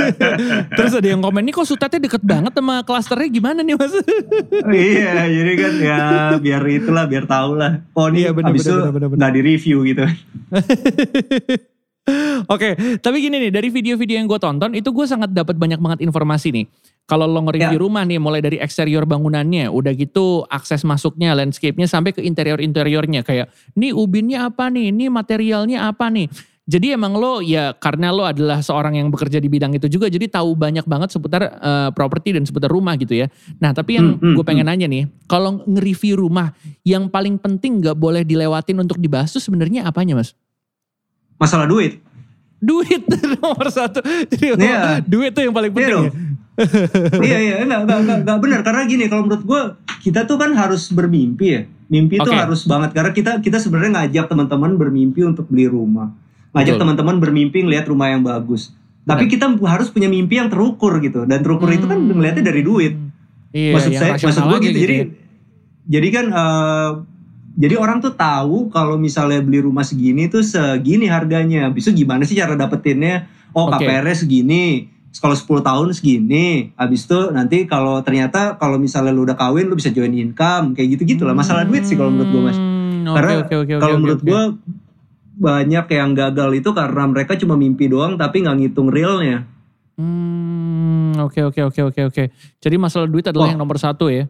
[0.78, 3.94] Terus ada yang komen nih kok sutete deket banget sama klasternya gimana nih Mas?
[4.92, 5.98] iya, jadi kan ya
[6.36, 7.80] biar itulah biar tahu lah.
[7.96, 10.04] Oh ini iya, bener, abis bener, itu nggak di review gitu.
[12.46, 15.82] Oke, okay, tapi gini nih dari video-video yang gue tonton itu gue sangat dapat banyak
[15.82, 16.66] banget informasi nih.
[17.06, 17.82] Kalau lo nge-review ya.
[17.82, 23.46] rumah nih mulai dari eksterior bangunannya, udah gitu akses masuknya, landscape-nya sampai ke interior-interiornya kayak
[23.78, 26.26] ini ubinnya apa nih, ini materialnya apa nih.
[26.66, 30.26] Jadi emang lo ya karena lo adalah seorang yang bekerja di bidang itu juga jadi
[30.26, 33.30] tahu banyak banget seputar uh, properti dan seputar rumah gitu ya.
[33.62, 34.74] Nah tapi yang hmm, hmm, gue pengen hmm.
[34.74, 36.50] nanya nih, kalau nge-review rumah
[36.82, 40.34] yang paling penting gak boleh dilewatin untuk dibahas tuh sebenarnya apanya mas?
[41.40, 42.00] masalah duit.
[42.56, 43.04] Duit
[43.40, 44.00] nomor satu.
[44.32, 44.98] Jadi yeah.
[45.04, 46.02] duit tuh yang paling iya penting.
[46.08, 46.35] Yeah,
[47.26, 49.62] iya iya enggak, enggak, enggak, enggak benar karena gini kalau menurut gue
[50.06, 51.62] kita tuh kan harus bermimpi ya.
[51.86, 52.26] Mimpi okay.
[52.26, 56.10] tuh harus banget karena kita kita sebenarnya ngajak teman-teman bermimpi untuk beli rumah.
[56.54, 58.74] Ngajak teman-teman bermimpi ngelihat rumah yang bagus.
[59.06, 61.76] Tapi kita harus punya mimpi yang terukur gitu dan terukur hmm.
[61.78, 62.10] itu kan hmm.
[62.10, 62.94] ngelihatnya dari duit.
[63.54, 64.66] Iya, maksud saya maksud gue gitu.
[64.66, 64.78] gitu.
[64.82, 65.04] Jadi ya.
[65.86, 66.90] jadi kan uh,
[67.56, 71.70] jadi orang tuh tahu kalau misalnya beli rumah segini tuh segini harganya.
[71.70, 73.30] Bisa gimana sih cara dapetinnya?
[73.56, 73.88] Oh okay.
[73.88, 76.72] KPR segini, kalau 10 tahun segini.
[76.76, 80.98] Habis itu nanti kalau ternyata kalau misalnya lu udah kawin lu bisa join income kayak
[80.98, 81.32] gitu-gitu lah.
[81.32, 82.58] Masalah duit sih kalau menurut gue Mas.
[82.58, 84.28] Hmm, karena okay, okay, okay, kalau okay, menurut okay.
[84.28, 84.42] gue
[85.36, 89.44] banyak yang gagal itu karena mereka cuma mimpi doang tapi nggak ngitung realnya.
[89.96, 92.24] Hmm, oke oke oke oke oke.
[92.60, 93.50] Jadi masalah duit adalah oh.
[93.52, 94.28] yang nomor satu ya.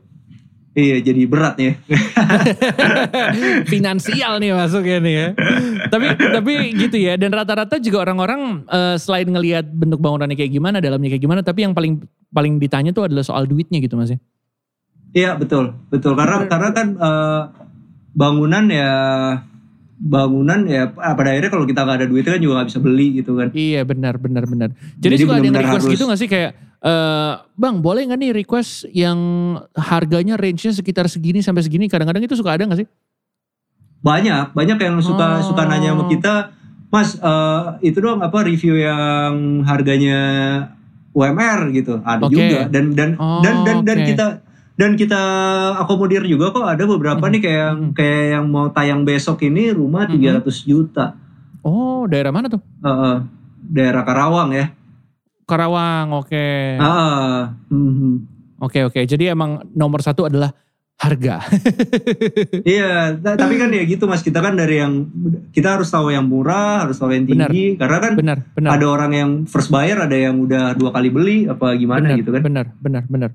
[0.77, 1.73] Iya jadi berat nih.
[3.73, 5.29] Finansial nih masuknya nih ya.
[5.89, 10.77] tapi tapi gitu ya dan rata-rata juga orang-orang uh, selain ngelihat bentuk bangunannya kayak gimana,
[10.85, 14.21] dalamnya kayak gimana, tapi yang paling paling ditanya tuh adalah soal duitnya gitu Mas ya.
[15.17, 17.43] Iya betul betul karena karena kan uh,
[18.13, 18.93] bangunan ya
[19.97, 23.33] bangunan ya pada akhirnya kalau kita nggak ada duitnya kan juga nggak bisa beli gitu
[23.33, 23.49] kan.
[23.57, 24.69] Iya benar benar benar.
[25.01, 26.53] Jadi, Jadi suka ada yang request harus, gitu gak sih kayak
[26.87, 29.19] Uh, bang boleh nggak nih request yang
[29.75, 32.89] harganya range-nya sekitar segini sampai segini kadang-kadang itu suka ada nggak sih?
[34.05, 35.51] Banyak, banyak yang suka oh.
[35.51, 36.55] suka nanya sama kita,
[36.93, 40.21] Mas, uh, itu dong apa review yang harganya
[41.17, 41.99] UMR gitu.
[42.05, 42.35] Ada okay.
[42.37, 43.87] juga dan dan oh, dan dan okay.
[43.89, 44.27] dan kita
[44.77, 45.21] dan kita
[45.81, 47.33] akomodir juga kok ada beberapa hmm.
[47.33, 47.93] nih kayak yang hmm.
[47.97, 50.45] kayak yang mau tayang besok ini rumah hmm.
[50.45, 51.17] 300 juta.
[51.65, 52.63] Oh, daerah mana tuh?
[52.85, 53.25] Uh,
[53.65, 54.71] daerah Karawang ya.
[55.49, 56.31] Karawang, oke.
[56.31, 56.79] Okay.
[56.79, 58.15] Uh, mm,
[58.57, 59.01] Oke, oke.
[59.05, 60.49] Jadi emang nomor satu adalah
[60.97, 61.45] harga.
[62.65, 65.05] iya, tapi kan ya gitu mas, kita kan dari yang
[65.53, 68.71] kita harus tahu yang murah, harus tahu yang tinggi, benar, karena kan benar, benar.
[68.81, 72.31] ada orang yang first buyer, ada yang udah dua kali beli, apa gimana benar, gitu
[72.33, 72.43] kan?
[72.49, 73.31] Benar, benar, benar.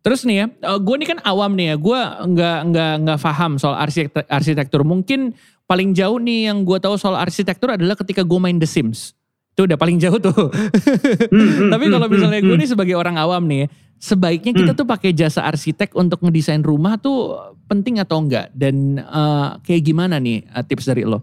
[0.00, 2.00] Terus nih ya, eh, gue ini kan awam nih ya, gue
[2.32, 4.80] nggak nggak nggak paham soal arsitektur, arsitektur.
[4.80, 5.36] Mungkin
[5.68, 9.12] paling jauh nih yang gue tahu soal arsitektur adalah ketika gue main The Sims.
[9.52, 10.48] Itu udah paling jauh tuh.
[10.48, 13.68] hmm, hmm, Tapi kalau hmm, misalnya hmm, gue nih sebagai orang awam nih,
[14.02, 14.80] sebaiknya kita hmm.
[14.82, 17.38] tuh pakai jasa arsitek untuk ngedesain rumah tuh
[17.70, 18.50] penting atau enggak?
[18.50, 21.22] Dan uh, kayak gimana nih uh, tips dari lo?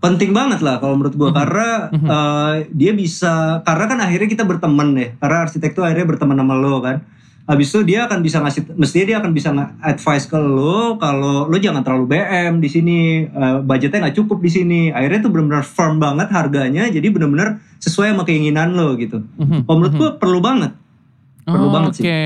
[0.00, 1.36] Penting banget lah kalau menurut gue hmm.
[1.36, 2.08] karena hmm.
[2.08, 6.56] Uh, dia bisa karena kan akhirnya kita berteman ya karena arsitek tuh akhirnya berteman sama
[6.56, 7.04] lo kan.
[7.48, 9.48] Habis itu dia akan bisa ngasih mestinya dia akan bisa
[9.80, 14.50] advice ke lo kalau lo jangan terlalu BM di sini uh, budgetnya nggak cukup di
[14.52, 14.80] sini.
[14.88, 19.20] Akhirnya tuh benar-benar firm banget harganya jadi benar-benar sesuai sama keinginan lo gitu.
[19.36, 19.64] Hmm.
[19.68, 20.72] Kalau menurut gue perlu banget
[21.48, 22.02] perlu oh, banget sih.
[22.04, 22.22] Oke.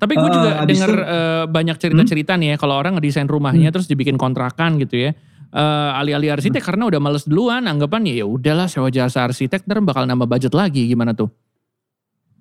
[0.00, 2.40] Tapi gue juga uh, denger uh, banyak cerita-cerita hmm?
[2.40, 3.74] nih ya kalau orang ngedesain rumahnya hmm.
[3.76, 5.10] terus dibikin kontrakan gitu ya.
[5.50, 6.68] Uh, alih-alih arsitek hmm.
[6.70, 10.86] karena udah males duluan anggapan ya udahlah sewa jasa arsitek ntar bakal nambah budget lagi
[10.86, 11.28] gimana tuh?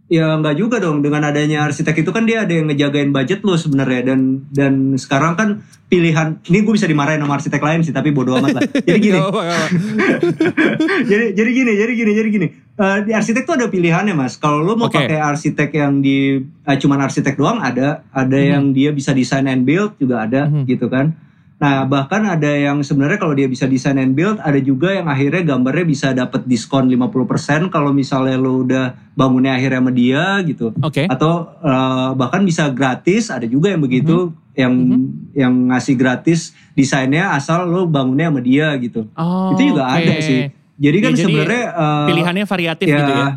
[0.10, 3.54] Ya nggak juga dong dengan adanya arsitek itu kan dia ada yang ngejagain budget lo
[3.54, 5.50] sebenarnya dan dan sekarang kan
[5.86, 8.62] pilihan ini gue bisa dimarahin sama arsitek lain sih tapi bodo amat lah.
[8.90, 9.20] Jadi gini.
[11.12, 12.48] jadi jadi gini jadi gini jadi gini.
[12.80, 14.42] Uh, di arsitek tuh ada pilihannya mas.
[14.42, 15.06] Kalau lo mau okay.
[15.06, 18.54] pakai arsitek yang di uh, cuman arsitek doang ada ada mm -hmm.
[18.58, 20.64] yang dia bisa design and build juga ada mm -hmm.
[20.66, 21.14] gitu kan
[21.60, 25.44] Nah, bahkan ada yang sebenarnya kalau dia bisa design and build, ada juga yang akhirnya
[25.44, 30.72] gambarnya bisa dapat diskon 50% kalau misalnya lo udah bangunnya akhirnya sama dia gitu.
[30.80, 31.04] Oke.
[31.04, 31.06] Okay.
[31.12, 34.56] Atau uh, bahkan bisa gratis, ada juga yang begitu, mm -hmm.
[34.56, 35.04] yang mm -hmm.
[35.36, 39.12] yang ngasih gratis desainnya asal lo bangunnya sama dia gitu.
[39.20, 40.00] Oh, Itu juga okay.
[40.00, 40.42] ada sih.
[40.80, 43.30] Jadi kan ya, sebenarnya uh, pilihannya variatif ya, gitu ya.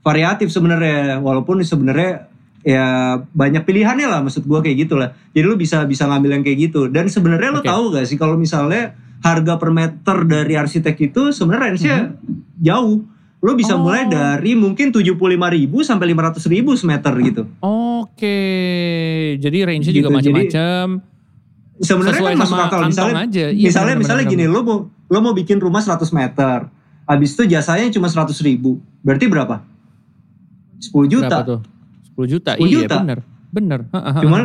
[0.00, 2.32] Variatif sebenarnya, walaupun sebenarnya
[2.66, 6.42] ya banyak pilihannya lah maksud gue kayak gitu lah jadi lu bisa bisa ngambil yang
[6.42, 7.70] kayak gitu dan sebenarnya okay.
[7.70, 12.34] tahu gak sih kalau misalnya harga per meter dari arsitek itu sebenarnya range-nya mm -hmm.
[12.58, 13.06] jauh
[13.38, 13.86] lo bisa oh.
[13.86, 19.38] mulai dari mungkin tujuh puluh lima ribu sampai lima ratus ribu semeter gitu oke okay.
[19.38, 20.86] jadi range-nya gitu, juga macam-macam
[21.78, 23.46] sebenarnya kan masuk akal misalnya aja.
[23.52, 26.66] Iya, misalnya bener, misalnya bener, gini lo mau lo mau bikin rumah 100 meter
[27.06, 29.62] habis itu jasanya cuma seratus ribu berarti berapa
[30.82, 31.60] 10 juta berapa tuh?
[32.16, 32.50] 10 juta.
[32.56, 32.96] 10 iya, juta.
[33.04, 33.18] bener.
[33.52, 33.80] Bener.
[33.92, 34.42] Cuman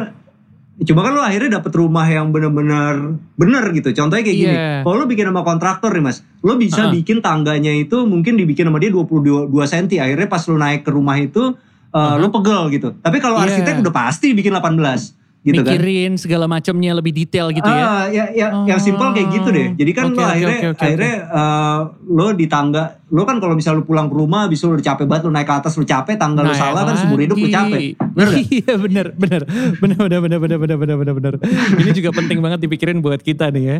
[0.81, 3.93] Cuma kan lo akhirnya dapet rumah yang bener-bener bener gitu.
[3.93, 4.45] Contohnya kayak yeah.
[4.49, 4.55] gini.
[4.57, 4.77] Iya.
[4.81, 6.25] Kalau lo bikin sama kontraktor nih mas.
[6.41, 6.93] Lo bisa uh-huh.
[6.97, 10.01] bikin tangganya itu mungkin dibikin sama dia 22 cm.
[10.01, 12.17] Akhirnya pas lo naik ke rumah itu uh, uh-huh.
[12.17, 12.97] lo pegel gitu.
[12.97, 13.45] Tapi kalau yeah.
[13.45, 15.73] arsitek udah pasti bikin 18 gitu kan.
[15.73, 16.21] mikirin kan.
[16.21, 17.81] segala macamnya lebih detail gitu ya.
[17.81, 18.65] Ah, ya, ya oh.
[18.69, 19.67] yang simpel kayak gitu deh.
[19.73, 21.33] Jadi kan okay, lo akhirnya okay, okay, akhirnya okay.
[21.33, 21.79] Uh, eh,
[22.13, 25.05] lo di tangga lo kan kalau misal lo pulang ke rumah bisa lo udah capek
[25.09, 27.47] banget lo naik ke atas lo capek tangga nah, lo salah kan seumur hidup lo
[27.49, 27.97] capek.
[27.97, 28.29] Bener
[28.61, 29.41] Iya bener bener
[29.81, 31.33] bener bener bener bener bener bener bener bener.
[31.81, 33.77] Ini juga penting banget dipikirin buat kita nih ya.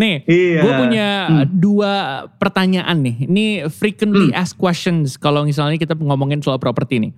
[0.00, 0.64] Nih, iya.
[0.64, 1.44] gue punya hmm.
[1.52, 1.92] dua
[2.40, 3.16] pertanyaan nih.
[3.28, 4.40] Ini frequently hmm.
[4.40, 7.12] asked questions kalau misalnya kita ngomongin soal properti nih.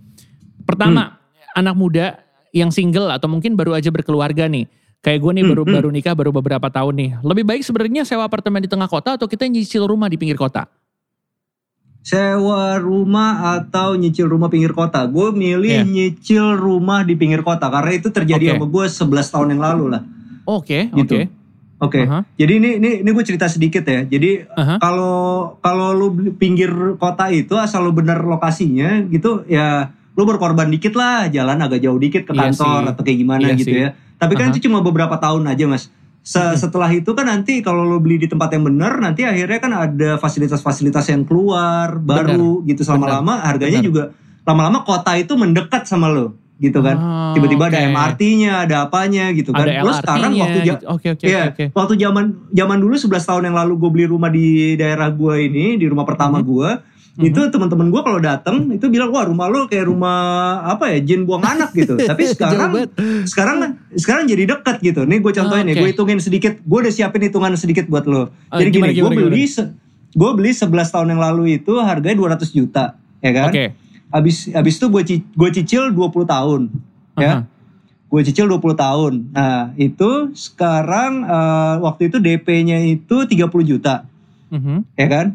[0.67, 1.61] Pertama, hmm.
[1.63, 2.07] anak muda
[2.51, 4.67] yang single atau mungkin baru aja berkeluarga nih.
[5.01, 7.11] Kayak gue nih baru hmm, baru nikah baru beberapa tahun nih.
[7.25, 10.69] Lebih baik sebenarnya sewa apartemen di tengah kota atau kita nyicil rumah di pinggir kota?
[12.05, 15.01] Sewa rumah atau nyicil rumah pinggir kota?
[15.09, 15.89] Gue milih yeah.
[15.89, 18.57] nyicil rumah di pinggir kota karena itu terjadi okay.
[18.61, 20.03] sama gue 11 tahun yang lalu lah.
[20.45, 21.17] Oke, okay, gitu.
[21.17, 21.25] oke.
[21.25, 21.39] Okay.
[21.81, 22.05] Oke, okay.
[22.05, 22.23] uh -huh.
[22.37, 24.05] jadi ini ini ini gue cerita sedikit ya.
[24.05, 25.65] Jadi kalau uh -huh.
[25.65, 26.69] kalau lu pinggir
[27.01, 29.89] kota itu asal lu bener lokasinya gitu ya
[30.21, 33.47] lu berkorban dikit lah jalan agak jauh dikit ke iya kantor iya atau kayak gimana
[33.49, 33.85] iya gitu sih.
[33.89, 34.61] ya tapi kan uh -huh.
[34.61, 35.89] itu cuma beberapa tahun aja mas
[36.21, 39.73] Se setelah itu kan nanti kalau lo beli di tempat yang benar nanti akhirnya kan
[39.73, 42.77] ada fasilitas-fasilitas yang keluar baru bener.
[42.77, 43.89] gitu sama lama harganya bener.
[43.89, 44.03] juga
[44.45, 47.73] lama-lama kota itu mendekat sama lo gitu kan oh, tiba-tiba okay.
[47.73, 50.85] ada MRT-nya ada apanya gitu kan ada lo sekarang waktu gitu.
[50.93, 51.67] okay, okay, ya, okay.
[51.73, 55.81] waktu zaman zaman dulu 11 tahun yang lalu gue beli rumah di daerah gue ini
[55.81, 56.53] di rumah pertama mm -hmm.
[56.53, 56.71] gue
[57.19, 60.99] hmm Itu teman-teman gue kalau dateng itu bilang wah rumah lo kayak rumah apa ya
[61.03, 61.99] jin buang anak gitu.
[62.11, 62.87] Tapi sekarang
[63.27, 63.57] sekarang
[63.99, 65.03] sekarang jadi dekat gitu.
[65.05, 65.75] Nih gue contohin oh, okay.
[65.75, 66.57] nih, gue hitungin sedikit.
[66.63, 68.31] Gue udah siapin hitungan sedikit buat lo.
[68.51, 69.45] Oh, jadi gimana, gini, gue beli
[70.11, 73.49] gue beli 11 tahun yang lalu itu harganya 200 juta, ya kan?
[73.51, 73.55] Oke.
[73.55, 73.69] Okay.
[74.11, 77.23] Abis abis itu gue gue cicil 20 tahun, uh-huh.
[77.23, 77.47] ya.
[78.11, 79.13] gue cicil 20 tahun.
[79.31, 84.03] Nah itu sekarang uh, waktu itu DP-nya itu 30 juta.
[84.51, 84.79] Mm -hmm.
[84.99, 85.27] Ya kan?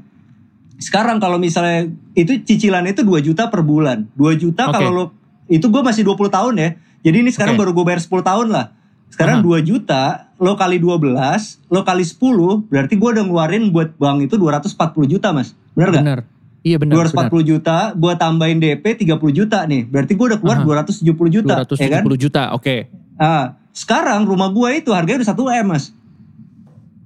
[0.75, 4.07] Sekarang kalau misalnya itu cicilan itu 2 juta per bulan.
[4.19, 4.75] 2 juta okay.
[4.75, 5.05] kalau lo
[5.47, 6.69] itu gue masih 20 tahun ya.
[7.05, 7.61] Jadi ini sekarang okay.
[7.63, 8.65] baru gue bayar 10 tahun lah.
[9.13, 9.61] Sekarang uh -huh.
[9.61, 14.35] 2 juta, lo kali 12, lo kali 10, berarti gue udah ngeluarin buat bank itu
[14.35, 15.53] 240 juta mas.
[15.77, 16.03] Bener gak?
[16.03, 16.19] Bener.
[16.65, 17.05] Iya benar.
[17.07, 17.45] 240 benar.
[17.45, 19.85] juta, gue tambahin DP 30 juta nih.
[19.85, 20.89] Berarti gue udah keluar uh -huh.
[20.89, 21.53] 270 juta.
[21.63, 22.01] 270 ya kan?
[22.17, 22.63] juta, oke.
[22.65, 22.79] Okay.
[23.15, 25.93] Ah, sekarang rumah gue itu harganya udah 1 M mas.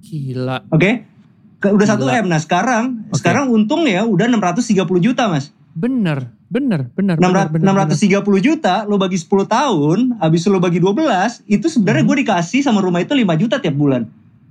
[0.00, 0.66] Gila.
[0.72, 0.80] Oke.
[0.80, 0.94] Okay?
[1.60, 2.26] Udah 1 M.
[2.32, 3.20] Nah sekarang, okay.
[3.20, 5.52] sekarang untung ya udah 630 juta mas.
[5.76, 7.14] Bener, bener, bener.
[7.20, 8.40] 600, bener, 630 bener.
[8.42, 12.10] juta lo bagi 10 tahun, habis lo bagi 12, itu sebenarnya hmm.
[12.10, 14.08] gue dikasih sama rumah itu 5 juta tiap bulan.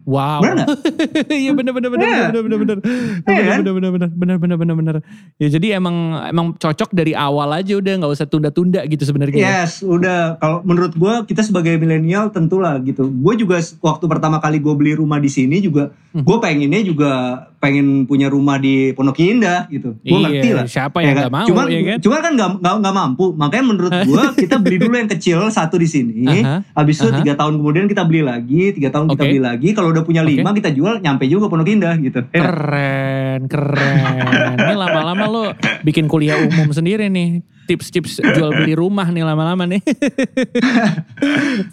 [0.09, 0.41] Wow.
[0.41, 0.65] Benar
[1.29, 2.77] Iya benar benar benar benar benar benar
[3.21, 4.95] benar benar benar benar benar benar benar
[5.37, 9.37] Ya jadi emang emang cocok dari awal aja udah nggak usah tunda-tunda gitu sebenarnya.
[9.37, 13.05] Yes, udah kalau menurut gue kita sebagai milenial tentulah gitu.
[13.05, 16.25] Gue juga waktu pertama kali gue beli rumah di sini juga hmm.
[16.25, 17.11] gue pengennya juga
[17.59, 19.99] pengen punya rumah di Pondok Indah gitu.
[19.99, 20.65] Gue iya, ngerti lah.
[20.65, 21.31] Siapa yang ya kan?
[21.31, 21.97] mau cuman, ya kan?
[21.99, 23.25] Cuman kan gak, gak, gak mampu.
[23.35, 26.23] Makanya menurut gue kita beli dulu yang kecil satu di sini.
[26.23, 26.59] Uh-huh.
[26.73, 28.71] Habis itu tiga tahun kemudian kita beli lagi.
[28.71, 29.13] Tiga tahun okay.
[29.19, 29.69] kita beli lagi.
[29.75, 30.63] Kalau udah punya lima okay.
[30.63, 32.23] kita jual nyampe juga Pondok Indah gitu.
[32.31, 34.55] Ya keren, keren.
[34.55, 35.43] Ini lama-lama lo
[35.83, 37.43] bikin kuliah umum sendiri nih.
[37.67, 39.83] Tips-tips jual beli rumah nih lama-lama nih.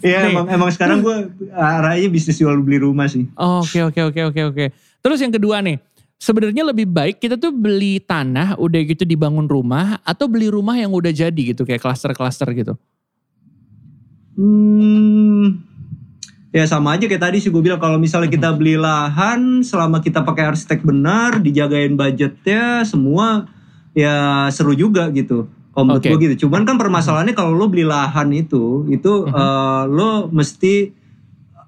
[0.03, 3.25] Iya emang, emang sekarang gue arahnya bisnis jual beli rumah sih.
[3.39, 4.65] Oke oke oke oke oke.
[5.07, 5.79] Terus yang kedua nih,
[6.19, 10.91] sebenarnya lebih baik kita tuh beli tanah udah gitu dibangun rumah atau beli rumah yang
[10.91, 12.75] udah jadi gitu kayak klaster-klaster gitu.
[14.35, 15.63] Hmm,
[16.51, 20.27] ya sama aja kayak tadi sih gue bilang kalau misalnya kita beli lahan selama kita
[20.27, 23.47] pakai arsitek benar, dijagain budgetnya semua
[23.95, 25.47] ya seru juga gitu.
[25.71, 26.11] Kalau menurut okay.
[26.11, 26.51] gue gitu.
[26.51, 30.91] Cuman kan permasalahannya kalau lo beli lahan itu, itu uh uh, lo mesti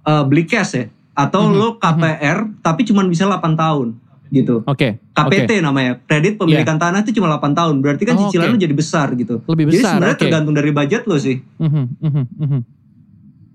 [0.03, 1.59] uh, beli cash ya atau mm -hmm.
[1.59, 2.63] lo KPR mm -hmm.
[2.63, 3.87] tapi cuma bisa 8 tahun
[4.29, 4.61] gitu.
[4.63, 5.01] Oke.
[5.01, 5.15] Okay.
[5.17, 5.59] KPT okay.
[5.59, 5.91] namanya.
[6.05, 6.83] Kredit pemilikan yeah.
[6.85, 7.75] tanah itu cuma 8 tahun.
[7.81, 8.55] Berarti kan oh, cicilan okay.
[8.55, 9.41] lo jadi besar gitu.
[9.49, 9.73] Lebih besar.
[9.73, 10.23] Jadi sebenarnya okay.
[10.29, 11.41] tergantung dari budget lo sih.
[11.57, 11.85] Mm -hmm.
[11.97, 12.11] Mm
[12.45, 12.61] -hmm.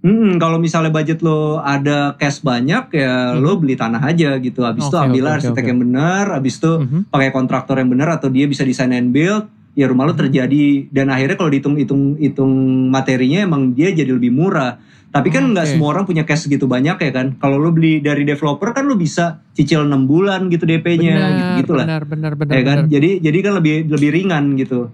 [0.04, 3.40] Hmm, kalau misalnya budget lo ada cash banyak ya hmm.
[3.40, 4.60] lo beli tanah aja gitu.
[4.60, 5.70] Habis itu okay, ambil okay, arsitek okay.
[5.72, 7.08] yang benar, habis itu hmm.
[7.08, 11.10] pakai kontraktor yang benar atau dia bisa desain and build, ya rumah lo terjadi dan
[11.10, 12.52] akhirnya kalau dihitung-hitung hitung
[12.88, 14.78] materinya emang dia jadi lebih murah.
[15.14, 15.78] Tapi kan nggak okay.
[15.78, 17.38] semua orang punya cash segitu banyak ya kan.
[17.38, 21.86] Kalau lo beli dari developer kan lo bisa cicil 6 bulan gitu DP-nya gitu gitulah.
[21.86, 22.50] Benar, benar, benar.
[22.50, 22.78] Ya kan?
[22.82, 22.90] Benar.
[22.90, 24.90] Jadi jadi kan lebih lebih ringan gitu.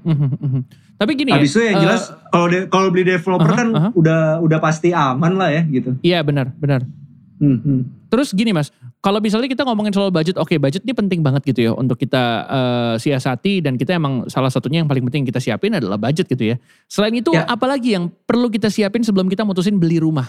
[1.01, 1.57] Tapi gini Habis ya.
[1.57, 3.93] Itu yang jelas uh, kalau kalau beli developer uh -huh, kan uh -huh.
[3.97, 5.97] udah udah pasti aman lah ya gitu.
[6.05, 6.85] Iya benar, benar.
[7.41, 7.89] Hmm.
[8.13, 8.69] Terus gini mas,
[9.01, 11.97] kalau misalnya kita ngomongin soal budget, oke okay, budget ini penting banget gitu ya untuk
[11.97, 16.29] kita uh, siasati dan kita emang salah satunya yang paling penting kita siapin adalah budget
[16.29, 16.61] gitu ya.
[16.85, 17.49] Selain itu ya.
[17.49, 20.29] apalagi yang perlu kita siapin sebelum kita mutusin beli rumah?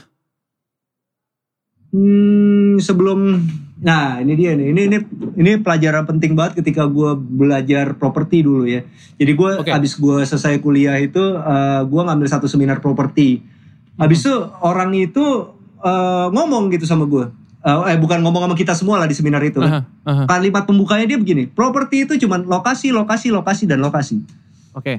[1.91, 3.43] Hmm, sebelum,
[3.83, 4.97] nah ini dia nih, ini ini
[5.35, 8.87] ini pelajaran penting banget ketika gue belajar properti dulu ya.
[9.19, 9.75] Jadi gue okay.
[9.75, 13.43] abis gue selesai kuliah itu, uh, eh, gue ngambil satu seminar properti.
[13.99, 14.27] Habis hmm.
[14.31, 15.25] itu orang itu
[15.81, 17.25] uh, ngomong gitu sama gue.
[17.61, 19.61] Uh, eh bukan ngomong sama kita semua lah di seminar itu.
[19.61, 20.25] Uh -huh, uh -huh.
[20.25, 24.17] Kalimat pembukanya dia begini, properti itu cuma lokasi, lokasi, lokasi dan lokasi.
[24.73, 24.81] Oke.
[24.81, 24.97] Okay.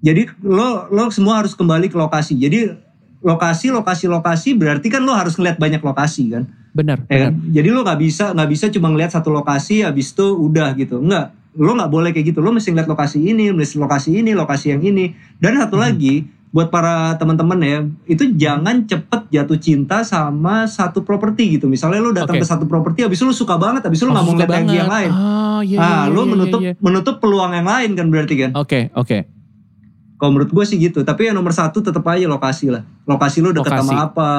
[0.00, 2.38] Jadi lo lo semua harus kembali ke lokasi.
[2.38, 2.72] Jadi
[3.20, 6.46] lokasi, lokasi, lokasi berarti kan lo harus ngeliat banyak lokasi kan.
[6.72, 7.02] Benar.
[7.10, 7.32] Ya kan?
[7.50, 11.02] Jadi lo nggak bisa nggak bisa cuma ngeliat satu lokasi habis itu udah gitu.
[11.02, 11.34] Enggak.
[11.58, 12.38] Lo nggak boleh kayak gitu.
[12.38, 15.10] Lo mesti ngeliat lokasi ini, mesti lokasi ini, lokasi yang ini.
[15.42, 15.84] Dan satu hmm.
[15.84, 16.14] lagi
[16.48, 17.78] buat para teman-teman ya
[18.08, 22.44] itu jangan cepet jatuh cinta sama satu properti gitu misalnya lu datang okay.
[22.44, 24.68] ke satu properti habis lu suka banget habis lu oh, nggak oh, mau ngeliat yang,
[24.72, 26.80] yang lain oh, iya, nah iya, lu iya, menutup iya, iya.
[26.80, 29.20] menutup peluang yang lain kan berarti kan oke okay, oke okay.
[30.18, 31.06] Kalau menurut gue sih gitu.
[31.06, 32.82] Tapi yang nomor satu tetap aja lokasi lah.
[33.06, 34.30] Lokasi lu dekat sama apa.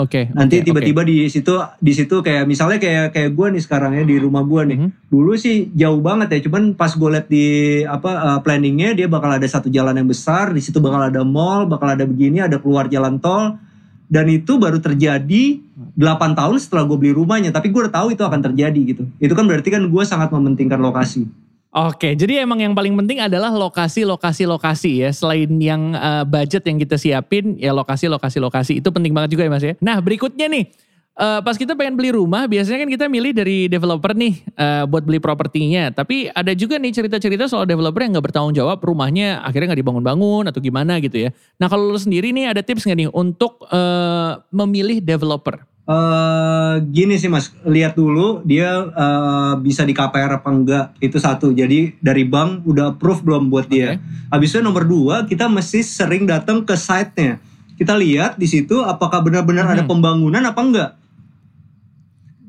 [0.00, 0.24] Oke.
[0.24, 1.12] Okay, Nanti tiba-tiba okay.
[1.12, 4.62] di situ di situ kayak misalnya kayak kayak gue nih sekarang ya di rumah gue
[4.72, 4.78] nih.
[4.80, 5.12] Mm -hmm.
[5.12, 6.38] Dulu sih jauh banget ya.
[6.48, 7.46] Cuman pas gue liat di
[7.84, 10.56] apa uh, planningnya dia bakal ada satu jalan yang besar.
[10.56, 13.60] Di situ bakal ada mall, bakal ada begini, ada keluar jalan tol.
[14.08, 15.60] Dan itu baru terjadi
[16.00, 17.52] 8 tahun setelah gue beli rumahnya.
[17.52, 19.04] Tapi gue udah tahu itu akan terjadi gitu.
[19.20, 21.28] Itu kan berarti kan gue sangat mementingkan lokasi.
[21.76, 25.12] Oke, jadi emang yang paling penting adalah lokasi, lokasi, lokasi ya.
[25.12, 29.44] Selain yang uh, budget yang kita siapin, ya lokasi, lokasi, lokasi itu penting banget juga
[29.44, 29.76] ya mas ya.
[29.84, 30.72] Nah berikutnya nih,
[31.20, 35.04] uh, pas kita pengen beli rumah, biasanya kan kita milih dari developer nih uh, buat
[35.04, 35.92] beli propertinya.
[35.92, 40.48] Tapi ada juga nih cerita-cerita soal developer yang nggak bertanggung jawab, rumahnya akhirnya nggak dibangun-bangun
[40.48, 41.30] atau gimana gitu ya.
[41.60, 45.60] Nah kalau lu sendiri nih ada tips nggak nih untuk uh, memilih developer?
[45.86, 51.54] Uh, gini sih mas, lihat dulu dia uh, bisa di KPR apa enggak itu satu.
[51.54, 53.94] Jadi dari bank udah approve belum buat dia.
[53.94, 54.02] Okay.
[54.34, 57.38] Habis itu nomor dua kita mesti sering datang ke site-nya.
[57.76, 59.74] kita lihat di situ apakah benar-benar hmm.
[59.76, 60.90] ada pembangunan apa enggak.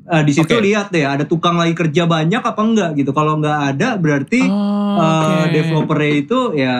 [0.08, 0.64] Uh, di situ okay.
[0.64, 3.12] lihat deh ada tukang lagi kerja banyak apa enggak gitu.
[3.12, 5.36] Kalau enggak ada berarti oh, okay.
[5.36, 6.76] uh, developer itu ya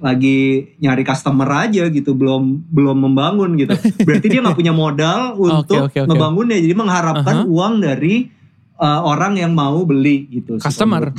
[0.00, 3.76] lagi nyari customer aja gitu, belum belum membangun gitu.
[4.08, 6.08] Berarti dia nggak punya modal untuk okay, okay, okay.
[6.08, 6.56] ngebangunnya.
[6.56, 7.52] Jadi mengharapkan uh -huh.
[7.52, 8.32] uang dari
[8.80, 10.56] uh, orang yang mau beli gitu.
[10.56, 11.12] Customer.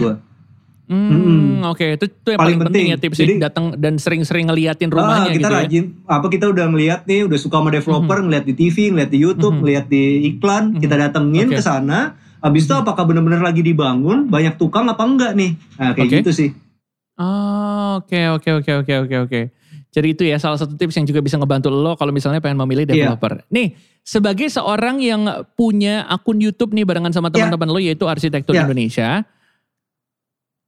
[0.91, 1.71] Hmm, hmm.
[1.71, 1.89] oke okay.
[1.95, 5.23] itu, itu yang paling, paling penting, penting ya tips Jadi, datang dan sering-sering ngeliatin rumahnya
[5.23, 5.59] ah, kita gitu ya.
[5.63, 6.19] rajin, ya.
[6.19, 8.25] apa kita udah ngeliat nih, udah suka sama developer, hmm.
[8.27, 9.61] ngeliat di TV, ngeliat di YouTube, hmm.
[9.63, 10.03] ngeliat di
[10.35, 10.81] iklan, hmm.
[10.83, 11.57] kita datengin okay.
[11.57, 12.19] ke sana.
[12.43, 15.55] Habis itu apakah benar-benar lagi dibangun, banyak tukang apa enggak nih?
[15.79, 16.19] Nah, kayak okay.
[16.27, 16.49] gitu sih.
[17.15, 19.41] Oh, oke oke oke oke oke oke.
[19.95, 22.83] Jadi itu ya salah satu tips yang juga bisa ngebantu lo kalau misalnya pengen memilih
[22.91, 23.07] iya.
[23.07, 23.47] developer.
[23.47, 23.53] Yeah.
[23.55, 23.67] Nih,
[24.03, 25.23] sebagai seorang yang
[25.55, 27.47] punya akun YouTube nih barengan sama iya.
[27.47, 27.75] teman-teman yeah.
[27.75, 28.67] lo yaitu Arsitektur yeah.
[28.67, 29.23] Indonesia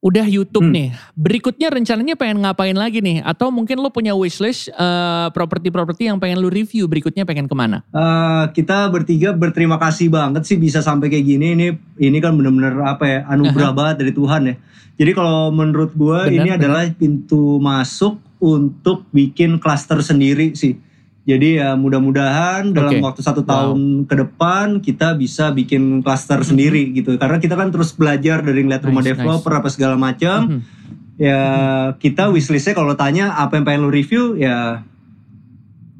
[0.03, 0.75] udah YouTube hmm.
[0.75, 0.89] nih.
[1.15, 3.23] Berikutnya rencananya pengen ngapain lagi nih?
[3.23, 7.87] Atau mungkin lo punya wishlist uh, properti-properti yang pengen lo review berikutnya pengen ke mana?
[7.95, 11.55] Uh, kita bertiga berterima kasih banget sih bisa sampai kayak gini.
[11.55, 11.67] Ini
[12.03, 13.79] ini kan bener-bener apa ya anugerah uh-huh.
[13.79, 14.55] banget dari Tuhan ya.
[14.93, 16.59] Jadi kalau menurut gue ini bener.
[16.59, 20.75] adalah pintu masuk untuk bikin klaster sendiri sih
[21.23, 24.07] jadi ya mudah-mudahan dalam waktu satu tahun wow.
[24.11, 26.51] ke depan kita bisa bikin klaster mm -hmm.
[26.51, 27.15] sendiri gitu.
[27.15, 29.59] Karena kita kan terus belajar dari ngeliat nice, rumah developer nice.
[29.63, 30.37] apa segala macam.
[30.43, 30.61] Mm -hmm.
[31.15, 31.89] Ya mm -hmm.
[32.03, 34.83] kita wishlistnya kalau tanya apa yang pengen lu review ya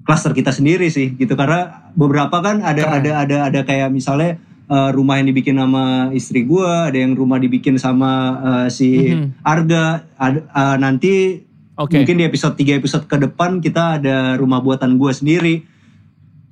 [0.03, 1.39] klaster kita sendiri sih gitu.
[1.39, 2.99] Karena beberapa kan ada Keren.
[2.99, 7.39] ada ada ada kayak misalnya uh, rumah yang dibikin sama istri gue, ada yang rumah
[7.39, 8.11] dibikin sama
[8.43, 9.28] uh, si mm -hmm.
[9.39, 12.05] Arga, ada, uh, nanti Okay.
[12.05, 15.55] Mungkin di episode 3 episode ke depan kita ada rumah buatan gue sendiri.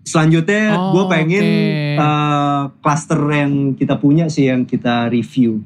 [0.01, 2.01] Selanjutnya oh, gue pengen okay.
[2.01, 5.61] uh, cluster yang kita punya sih yang kita review.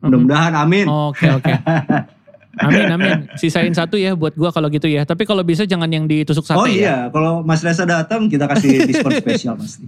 [0.00, 0.88] Mudah-mudahan amin.
[0.88, 1.52] Oke oke.
[2.58, 3.30] Amin amin.
[3.38, 5.06] Sisain satu ya buat gua kalau gitu ya.
[5.06, 6.74] Tapi kalau bisa jangan yang ditusuk sate Oh ya.
[6.74, 9.86] iya, kalau Mas Reza datang kita kasih diskon spesial pasti.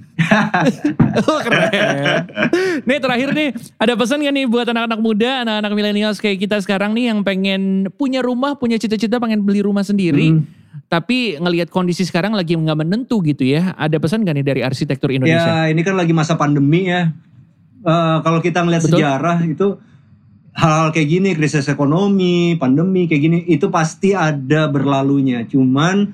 [1.27, 2.31] oh, keren.
[2.87, 6.95] Nih terakhir nih, ada pesan gak nih buat anak-anak muda, anak-anak milenial kayak kita sekarang
[6.95, 10.35] nih yang pengen punya rumah, punya cita-cita pengen beli rumah sendiri.
[10.35, 10.47] Hmm.
[10.91, 13.75] Tapi ngelihat kondisi sekarang lagi nggak menentu gitu ya.
[13.75, 15.66] Ada pesan gak nih dari arsitektur Indonesia?
[15.66, 17.11] Ya ini kan lagi masa pandemi ya.
[17.81, 19.81] Uh, kalau kita ngelihat sejarah itu
[20.61, 26.13] hal-hal kayak gini krisis ekonomi pandemi kayak gini itu pasti ada berlalunya cuman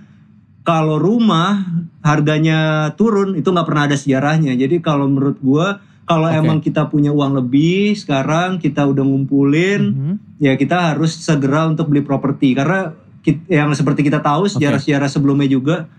[0.62, 1.66] kalau rumah
[2.02, 5.66] harganya turun itu nggak pernah ada sejarahnya jadi kalau menurut gue
[6.06, 6.38] kalau okay.
[6.38, 10.14] emang kita punya uang lebih sekarang kita udah ngumpulin mm -hmm.
[10.38, 12.94] ya kita harus segera untuk beli properti karena
[13.26, 15.90] kita, yang seperti kita tahu sejarah-sejarah sebelumnya juga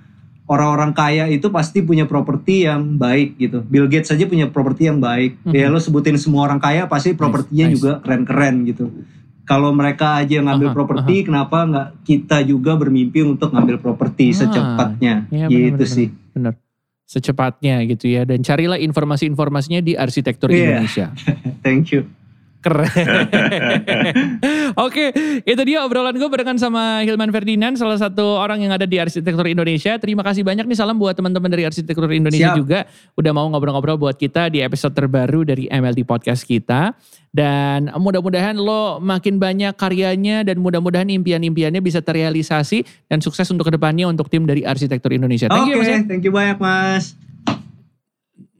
[0.47, 3.59] orang-orang kaya itu pasti punya properti yang baik gitu.
[3.67, 5.43] Bill Gates saja punya properti yang baik.
[5.43, 5.59] Mm -hmm.
[5.59, 7.77] Ya lo sebutin semua orang kaya pasti propertinya nice, nice.
[7.83, 8.85] juga keren-keren gitu.
[9.47, 15.13] Kalau mereka aja ngambil properti, kenapa nggak kita juga bermimpi untuk ngambil properti ah, secepatnya?
[15.31, 16.07] Ya, gitu bener, sih.
[16.35, 16.53] Bener.
[17.07, 18.27] Secepatnya gitu ya.
[18.27, 20.83] Dan carilah informasi-informasinya di arsitektur yeah.
[20.83, 21.15] Indonesia.
[21.63, 22.11] Thank you.
[22.57, 23.29] Keren.
[24.85, 25.13] Oke,
[25.45, 29.45] itu dia obrolan gue barengan sama Hilman Ferdinand, salah satu orang yang ada di Arsitektur
[29.45, 29.95] Indonesia.
[30.01, 32.57] Terima kasih banyak nih salam buat teman-teman dari Arsitektur Indonesia Siap.
[32.57, 32.79] juga.
[33.13, 36.97] Udah mau ngobrol-ngobrol buat kita di episode terbaru dari MLD Podcast kita.
[37.37, 43.77] Dan mudah-mudahan lo makin banyak karyanya dan mudah-mudahan impian-impiannya bisa terrealisasi dan sukses untuk ke
[43.77, 45.45] depannya untuk tim dari Arsitektur Indonesia.
[45.45, 46.01] Thank okay, you Mas.
[46.09, 47.26] Thank you banyak Mas.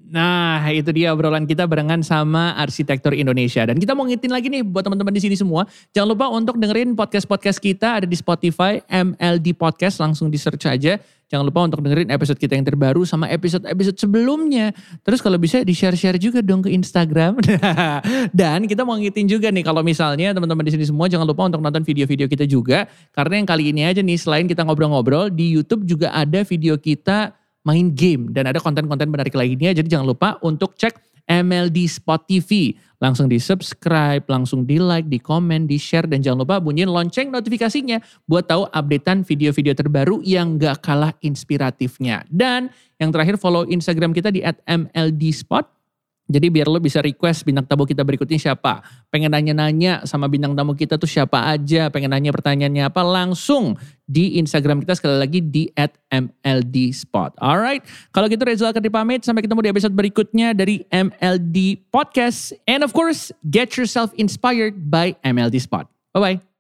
[0.08, 3.68] Nah, itu dia obrolan kita barengan sama arsitektur Indonesia.
[3.68, 5.68] Dan kita mau ngitin lagi nih buat teman-teman di sini semua.
[5.91, 9.99] Jangan lupa untuk dengerin podcast-podcast kita ada di Spotify, MLD Podcast.
[9.99, 10.95] Langsung di search aja.
[11.28, 14.72] Jangan lupa untuk dengerin episode kita yang terbaru sama episode-episode sebelumnya.
[15.03, 17.43] Terus kalau bisa di-share-share juga dong ke Instagram.
[18.39, 21.60] Dan kita mau ngitin juga nih kalau misalnya teman-teman di sini semua jangan lupa untuk
[21.60, 22.88] nonton video-video kita juga.
[23.12, 27.36] Karena yang kali ini aja nih selain kita ngobrol-ngobrol di YouTube juga ada video kita
[27.68, 29.76] main game dan ada konten-konten menarik lainnya.
[29.76, 30.95] Jadi jangan lupa untuk cek
[31.28, 32.72] MLD Spot TV.
[32.97, 36.09] Langsung di subscribe, langsung di like, di komen, di share.
[36.09, 42.26] Dan jangan lupa bunyiin lonceng notifikasinya buat tahu updatean video-video terbaru yang gak kalah inspiratifnya.
[42.32, 45.76] Dan yang terakhir follow Instagram kita di at MLD Spot
[46.28, 48.84] jadi biar lo bisa request bintang tamu kita berikutnya siapa.
[49.07, 51.88] Pengen nanya-nanya sama bintang tamu kita tuh siapa aja.
[51.88, 57.32] Pengen nanya pertanyaannya apa langsung di Instagram kita sekali lagi di at MLD Spot.
[57.39, 59.23] Alright, kalau gitu Reza akan dipamit.
[59.23, 62.51] Sampai ketemu di episode berikutnya dari MLD Podcast.
[62.67, 65.88] And of course, get yourself inspired by MLD Spot.
[66.11, 66.57] Bye-bye.